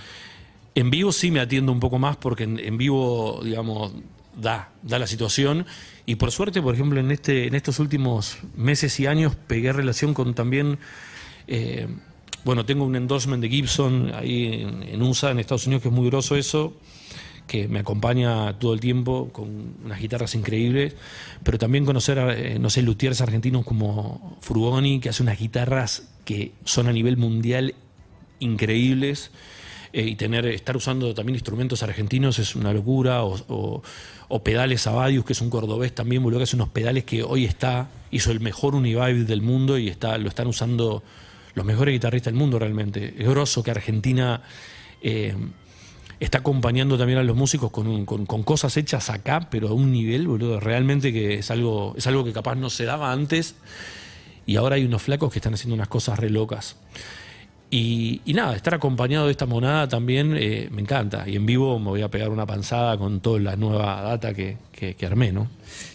En 0.76 0.90
vivo 0.90 1.12
sí 1.12 1.32
me 1.32 1.40
atiendo 1.40 1.72
un 1.72 1.80
poco 1.80 1.98
más 2.00 2.18
porque 2.18 2.44
en, 2.44 2.60
en 2.60 2.78
vivo, 2.78 3.42
digamos, 3.44 3.94
da, 4.40 4.72
da 4.84 5.00
la 5.00 5.08
situación. 5.08 5.66
Y 6.06 6.16
por 6.16 6.32
suerte, 6.32 6.62
por 6.62 6.76
ejemplo, 6.76 7.00
en, 7.00 7.12
este, 7.12 7.48
en 7.48 7.56
estos 7.56 7.80
últimos 7.80 8.38
meses 8.56 9.00
y 9.00 9.08
años 9.08 9.36
pegué 9.48 9.74
relación 9.74 10.14
con 10.14 10.34
también... 10.34 10.78
eh, 11.48 11.88
bueno, 12.46 12.64
tengo 12.64 12.86
un 12.86 12.96
endorsement 12.96 13.42
de 13.42 13.50
Gibson 13.50 14.12
ahí 14.14 14.62
en, 14.62 14.84
en 14.84 15.02
USA, 15.02 15.32
en 15.32 15.40
Estados 15.40 15.66
Unidos, 15.66 15.82
que 15.82 15.90
es 15.90 15.94
muy 15.96 16.08
groso 16.08 16.36
eso, 16.36 16.78
que 17.48 17.68
me 17.68 17.80
acompaña 17.80 18.60
todo 18.60 18.76
el 18.76 18.80
tiempo 18.80 19.30
con 19.32 19.74
unas 19.84 20.00
guitarras 20.00 20.36
increíbles, 20.36 20.96
pero 21.44 21.58
también 21.58 21.86
conocer, 21.86 22.20
a, 22.20 22.38
eh, 22.38 22.60
no 22.60 22.70
sé, 22.70 22.84
luthiers 22.84 23.20
argentinos 23.22 23.66
como 23.66 24.38
Frugoni, 24.42 25.00
que 25.00 25.10
hace 25.10 25.24
unas 25.24 25.40
guitarras 25.40 26.08
que 26.24 26.52
son 26.66 26.88
a 26.88 26.94
nivel 26.94 27.18
mundial 27.18 27.74
increíbles. 28.40 29.32
Eh, 29.98 30.02
y 30.04 30.16
tener, 30.16 30.46
estar 30.48 30.76
usando 30.76 31.14
también 31.14 31.36
instrumentos 31.36 31.82
argentinos 31.82 32.38
es 32.40 32.54
una 32.56 32.74
locura, 32.74 33.24
o, 33.24 33.82
o- 34.28 34.44
pedales 34.44 34.86
Abadius, 34.88 35.24
que 35.24 35.32
es 35.32 35.40
un 35.42 35.50
cordobés 35.50 35.96
también, 35.96 36.22
boludo, 36.22 36.40
que 36.40 36.44
hace 36.44 36.58
unos 36.58 36.68
pedales 36.70 37.06
que 37.06 37.24
hoy 37.24 37.46
está, 37.46 37.88
hizo 38.12 38.32
el 38.32 38.42
mejor 38.42 38.76
Univibe 38.76 39.24
del 39.24 39.42
mundo 39.42 39.78
y 39.78 39.88
está, 39.88 40.18
lo 40.18 40.28
están 40.28 40.48
usando 40.48 41.02
los 41.54 41.66
mejores 41.66 41.94
guitarristas 41.94 42.34
del 42.34 42.40
mundo 42.40 42.60
realmente. 42.60 43.16
Es 43.18 43.28
grosso 43.30 43.64
que 43.64 43.72
Argentina 43.72 44.42
eh, 45.02 45.34
está 46.20 46.40
acompañando 46.40 46.98
también 46.98 47.20
a 47.20 47.24
los 47.24 47.38
músicos 47.38 47.72
con, 47.72 48.06
con- 48.06 48.26
con 48.26 48.44
cosas 48.44 48.76
hechas 48.76 49.10
acá, 49.10 49.48
pero 49.50 49.70
a 49.70 49.74
un 49.74 49.92
nivel, 49.94 50.28
boludo, 50.28 50.60
realmente 50.60 51.14
que 51.14 51.36
es 51.36 51.52
algo, 51.52 51.94
es 51.98 52.06
algo 52.08 52.26
que 52.26 52.34
capaz 52.34 52.56
no 52.56 52.70
se 52.70 52.84
daba 52.84 53.14
antes 53.14 53.56
y 54.46 54.58
ahora 54.58 54.76
hay 54.76 54.84
unos 54.86 55.02
flacos 55.02 55.32
que 55.32 55.40
están 55.40 55.54
haciendo 55.54 55.76
unas 55.76 55.88
cosas 55.88 56.20
re 56.20 56.30
locas. 56.30 56.76
Y, 57.72 58.22
y 58.26 58.34
nada, 58.34 58.56
estar 58.56 58.74
acompañado 58.76 59.26
de 59.26 59.32
esta 59.32 59.46
monada 59.46 59.88
también 59.90 60.36
eh, 60.38 60.70
me 60.72 60.82
encanta. 60.82 61.28
Y 61.28 61.36
en 61.36 61.46
vivo 61.46 61.78
me 61.80 61.88
voy 61.90 62.02
a 62.04 62.10
pegar 62.10 62.30
una 62.30 62.46
panzada 62.46 62.98
con 62.98 63.20
toda 63.20 63.40
la 63.40 63.56
nueva 63.56 64.02
data 64.02 64.34
que, 64.34 64.58
que, 64.72 64.94
que 64.96 65.06
armé, 65.06 65.32
¿no? 65.32 65.50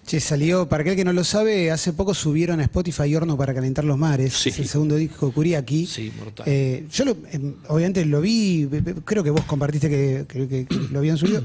Che, 0.04 0.20
salió, 0.20 0.68
para 0.68 0.82
aquel 0.82 0.96
que 0.96 1.04
no 1.04 1.12
lo 1.12 1.22
sabe, 1.24 1.70
hace 1.70 1.92
poco 1.92 2.12
subieron 2.12 2.60
a 2.60 2.64
Spotify 2.64 3.14
Horno 3.14 3.36
para 3.36 3.54
calentar 3.54 3.84
los 3.84 3.96
mares. 3.96 4.34
Sí. 4.34 4.48
Es 4.50 4.58
el 4.58 4.66
segundo 4.68 4.96
disco 4.96 5.28
de 5.28 5.32
Kuriaki. 5.32 5.86
Sí, 5.86 6.12
mortal. 6.18 6.44
Eh, 6.48 6.86
yo 6.92 7.04
lo- 7.04 7.16
em, 7.30 7.54
obviamente 7.68 8.04
lo 8.04 8.20
vi, 8.20 8.68
creo 9.04 9.22
que 9.22 9.30
vos 9.30 9.44
compartiste 9.44 9.88
que- 9.88 10.26
que 10.28 10.66
lo 10.90 10.98
habían 10.98 11.16
subido. 11.16 11.42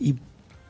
Y 0.00 0.14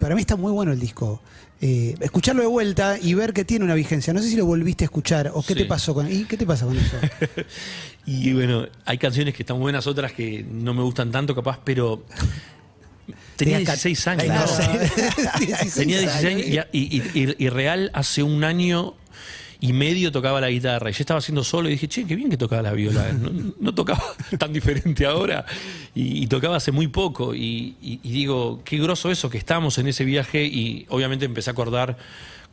para 0.01 0.15
mí 0.15 0.21
está 0.21 0.37
muy 0.37 0.53
bueno 0.53 0.73
el 0.73 0.81
disco. 0.81 1.23
Eh, 1.63 1.95
escucharlo 2.01 2.43
de 2.43 2.49
vuelta 2.49 2.99
y 3.01 3.15
ver 3.15 3.33
que 3.33 3.45
tiene 3.45 3.65
una 3.65 3.75
vigencia. 3.75 4.13
No 4.13 4.21
sé 4.21 4.29
si 4.29 4.37
lo 4.37 4.45
volviste 4.45 4.85
a 4.85 4.87
escuchar 4.87 5.31
o 5.35 5.41
qué 5.43 5.55
Sí. 5.55 5.61
te 5.61 5.65
pasó 5.65 5.95
con 5.95 6.11
¿Y 6.13 6.25
qué 6.25 6.37
te 6.37 6.45
pasa 6.47 6.67
con 6.67 6.77
eso? 6.77 6.97
Y 8.07 8.33
bueno, 8.35 8.67
hay 8.85 8.99
canciones 8.99 9.35
que 9.35 9.43
están 9.43 9.59
buenas, 9.59 9.87
otras 9.89 10.13
que 10.13 10.45
no 10.49 10.75
me 10.75 10.83
gustan 10.83 11.11
tanto, 11.11 11.35
capaz, 11.35 11.59
pero. 11.65 12.05
Tenía 13.37 13.59
Tenía 13.59 13.67
ca- 13.67 13.73
16 13.73 14.07
años. 14.09 14.23
Ay, 14.23 14.29
no 14.29 14.41
¿no? 14.41 14.47
sé. 14.47 14.63
16 15.47 15.75
Tenía 15.75 15.99
16 16.01 16.25
años 16.25 16.43
años. 16.47 16.67
y, 16.73 16.79
y- 16.99 17.21
y- 17.23 17.45
y 17.45 17.49
real 17.49 17.91
hace 17.95 18.23
un 18.23 18.45
año 18.45 18.95
y 19.61 19.73
medio 19.73 20.13
tocaba 20.13 20.41
la 20.41 20.51
guitarra. 20.51 20.91
Y 20.91 20.93
yo 20.93 21.01
estaba 21.01 21.19
haciendo 21.19 21.45
solo 21.45 21.69
y 21.69 21.73
dije, 21.73 21.89
che, 21.89 22.07
qué 22.07 22.17
bien 22.17 22.31
que 22.31 22.37
tocaba 22.37 22.63
la 22.63 22.73
viola. 22.73 23.13
No, 23.13 23.53
no 23.59 23.75
tocaba 23.75 24.03
tan 24.39 24.53
diferente 24.53 25.07
ahora. 25.07 25.45
Y, 25.95 26.27
tocaba 26.27 26.57
hace 26.57 26.73
muy 26.73 26.89
poco. 26.89 27.35
Y, 27.35 28.01
digo, 28.03 28.61
qué 28.65 28.79
groso 28.79 29.11
eso, 29.11 29.31
que 29.31 29.39
estábamos 29.39 29.79
en 29.79 29.89
ese 29.89 30.05
viaje. 30.05 30.45
Y 30.45 30.87
obviamente 30.89 31.25
empecé 31.25 31.51
a 31.51 31.53
acordar 31.53 31.97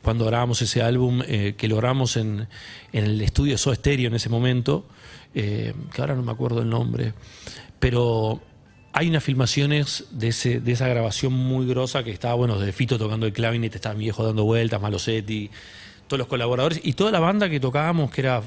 cuando 0.02 0.26
grabamos 0.26 0.62
ese 0.62 0.82
álbum 0.82 1.22
eh, 1.28 1.56
que 1.58 1.68
logramos 1.68 2.18
en, 2.18 2.48
en 2.92 3.06
el 3.06 3.22
estudio 3.22 3.58
Soda 3.58 3.76
Stereo 3.76 4.08
en 4.08 4.16
ese 4.16 4.30
momento. 4.30 4.86
eh, 5.36 5.74
que 5.94 6.02
ahora 6.02 6.16
no 6.16 6.24
me 6.24 6.32
acuerdo 6.32 6.62
el 6.62 6.70
nombre. 6.70 7.14
Pero 7.80 8.42
hay 8.94 9.10
unas 9.10 9.24
filmaciones 9.24 10.06
de, 10.12 10.30
ese, 10.30 10.60
de 10.60 10.72
esa 10.72 10.88
grabación 10.88 11.34
muy 11.34 11.66
grosa 11.66 12.04
que 12.04 12.12
estaba, 12.12 12.36
bueno, 12.36 12.60
de 12.60 12.72
Fito 12.72 12.98
tocando 13.00 13.26
el 13.26 13.34
clavinet, 13.34 13.74
estaba 13.76 13.96
mi 13.96 14.06
viejo 14.06 14.24
dando 14.24 14.44
vueltas, 14.44 14.80
Malosetti, 14.80 15.50
todos 16.08 16.20
los 16.20 16.28
colaboradores 16.28 16.80
y 16.84 16.94
toda 16.94 17.12
la 17.12 17.20
banda 17.20 17.50
que 17.50 17.60
tocábamos, 17.60 18.12
que 18.12 18.22
era 18.22 18.42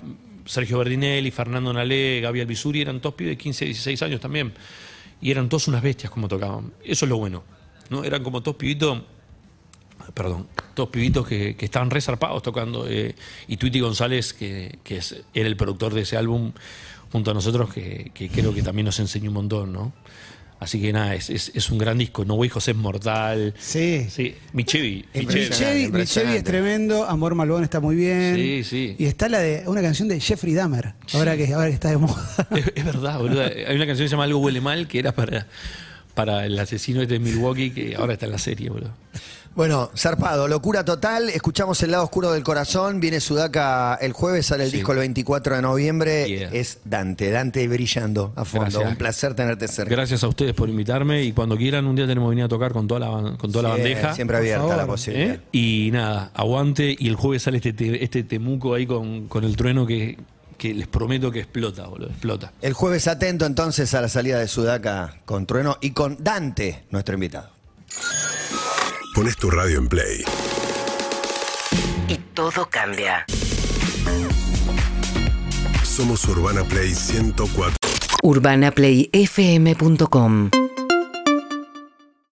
Sergio 0.44 0.78
Berdinelli, 0.78 1.30
Fernando 1.30 1.72
Nalé, 1.72 2.20
Gaby 2.20 2.40
Albizuri, 2.40 2.80
eran 2.80 3.00
todos 3.00 3.14
pibes 3.14 3.32
de 3.32 3.38
15, 3.38 3.64
16 3.66 4.02
años 4.02 4.20
también. 4.20 4.52
Y 5.20 5.30
eran 5.30 5.48
todos 5.48 5.68
unas 5.68 5.82
bestias 5.82 6.10
como 6.10 6.28
tocaban. 6.28 6.72
Eso 6.84 7.04
es 7.04 7.08
lo 7.08 7.16
bueno. 7.18 7.42
¿no? 7.90 8.04
Eran 8.04 8.22
como 8.22 8.42
todos 8.42 8.56
pibitos, 8.56 9.02
perdón, 10.14 10.46
todos 10.74 10.90
pibitos 10.90 11.26
que, 11.26 11.56
que 11.56 11.64
estaban 11.64 11.90
resarpados 11.90 12.42
tocando. 12.42 12.86
eh, 12.88 13.14
y 13.48 13.56
Twitty 13.56 13.80
González, 13.80 14.32
que, 14.32 14.78
que 14.84 15.00
era 15.34 15.48
el 15.48 15.56
productor 15.56 15.94
de 15.94 16.02
ese 16.02 16.16
álbum, 16.16 16.52
junto 17.10 17.30
a 17.30 17.34
nosotros, 17.34 17.72
que, 17.72 18.10
que 18.14 18.28
creo 18.28 18.52
que 18.52 18.62
también 18.62 18.86
nos 18.86 18.98
enseñó 19.00 19.30
un 19.30 19.34
montón, 19.34 19.72
¿no? 19.72 19.92
Así 20.58 20.80
que 20.80 20.90
nada, 20.92 21.14
es, 21.14 21.28
es, 21.28 21.52
es 21.54 21.70
un 21.70 21.78
gran 21.78 21.98
disco. 21.98 22.24
No 22.24 22.34
Way 22.34 22.48
José 22.48 22.70
es 22.70 22.76
mortal. 22.76 23.54
Sí. 23.58 24.06
Sí, 24.10 24.34
Michevi. 24.52 25.04
Impresionante. 25.12 25.98
Michevi. 25.98 26.36
Es 26.36 26.44
tremendo, 26.44 27.04
Amor 27.04 27.34
Malvón 27.34 27.62
está 27.62 27.78
muy 27.78 27.94
bien. 27.94 28.36
Sí, 28.36 28.64
sí. 28.64 28.96
Y 28.98 29.04
está 29.04 29.28
la 29.28 29.38
de 29.40 29.64
una 29.66 29.82
canción 29.82 30.08
de 30.08 30.18
Jeffrey 30.18 30.54
Dahmer, 30.54 30.94
ahora, 31.12 31.36
que, 31.36 31.52
ahora 31.52 31.68
que 31.68 31.74
está 31.74 31.90
de 31.90 31.98
moda. 31.98 32.24
Es, 32.56 32.72
es 32.74 32.84
verdad, 32.84 33.18
boludo. 33.18 33.42
Hay 33.42 33.76
una 33.76 33.86
canción 33.86 34.04
que 34.04 34.08
se 34.08 34.12
llama 34.12 34.24
Algo 34.24 34.38
huele 34.38 34.60
mal, 34.62 34.88
que 34.88 34.98
era 34.98 35.12
para, 35.12 35.46
para 36.14 36.46
el 36.46 36.58
asesino 36.58 37.02
este 37.02 37.14
de 37.14 37.20
Milwaukee, 37.20 37.70
que 37.70 37.94
ahora 37.96 38.14
está 38.14 38.24
en 38.26 38.32
la 38.32 38.38
serie, 38.38 38.70
boludo. 38.70 38.94
Bueno, 39.56 39.90
zarpado, 39.96 40.48
locura 40.48 40.84
total. 40.84 41.30
Escuchamos 41.30 41.82
El 41.82 41.92
lado 41.92 42.04
oscuro 42.04 42.30
del 42.32 42.42
corazón. 42.42 43.00
Viene 43.00 43.20
Sudaca 43.20 43.94
el 43.94 44.12
jueves, 44.12 44.44
sale 44.44 44.64
el 44.64 44.70
Sí. 44.70 44.76
disco 44.76 44.92
el 44.92 44.98
24 44.98 45.56
de 45.56 45.62
noviembre. 45.62 46.26
Yeah. 46.28 46.50
Es 46.52 46.80
Dante, 46.84 47.30
Dante 47.30 47.66
brillando 47.66 48.34
a 48.36 48.44
fondo. 48.44 48.66
Gracias. 48.66 48.90
Un 48.90 48.96
placer 48.96 49.32
tenerte 49.34 49.66
cerca. 49.66 49.90
Gracias 49.94 50.22
a 50.24 50.28
ustedes 50.28 50.52
por 50.52 50.68
invitarme 50.68 51.22
y 51.22 51.32
cuando 51.32 51.56
quieran 51.56 51.86
un 51.86 51.96
día 51.96 52.06
tenemos 52.06 52.26
que 52.28 52.30
venir 52.30 52.44
a 52.44 52.48
tocar 52.48 52.72
con 52.74 52.86
toda 52.86 53.00
la, 53.00 53.36
con 53.38 53.50
toda 53.50 53.62
la 53.62 53.68
bandeja. 53.70 54.14
Siempre 54.14 54.36
abierta 54.36 54.60
favor. 54.62 54.76
la 54.76 54.86
posibilidad. 54.86 55.34
¿Eh? 55.36 55.40
Y 55.52 55.88
nada, 55.90 56.30
aguante 56.34 56.94
y 56.98 57.08
el 57.08 57.16
jueves 57.16 57.44
sale 57.44 57.56
este, 57.56 57.72
te- 57.72 58.04
este 58.04 58.24
temuco 58.24 58.74
ahí 58.74 58.86
con, 58.86 59.26
con 59.26 59.42
el 59.44 59.56
trueno 59.56 59.86
que, 59.86 60.18
que 60.58 60.74
les 60.74 60.86
prometo 60.86 61.30
que 61.32 61.40
explota, 61.40 61.86
boludo, 61.86 62.10
explota. 62.10 62.52
El 62.60 62.74
jueves 62.74 63.08
atento 63.08 63.46
entonces 63.46 63.94
a 63.94 64.02
la 64.02 64.08
salida 64.10 64.38
de 64.38 64.48
Sudaca 64.48 65.16
con 65.24 65.46
Trueno 65.46 65.78
y 65.80 65.92
con 65.92 66.18
Dante, 66.22 66.84
nuestro 66.90 67.14
invitado. 67.14 67.48
Pones 69.16 69.36
tu 69.38 69.48
radio 69.48 69.78
en 69.78 69.88
play. 69.88 70.22
Y 72.06 72.18
todo 72.34 72.68
cambia. 72.68 73.24
Somos 75.82 76.28
Urbana 76.28 76.62
Play 76.64 76.94
104. 76.94 77.78
UrbanaPlayFM.com 78.22 80.50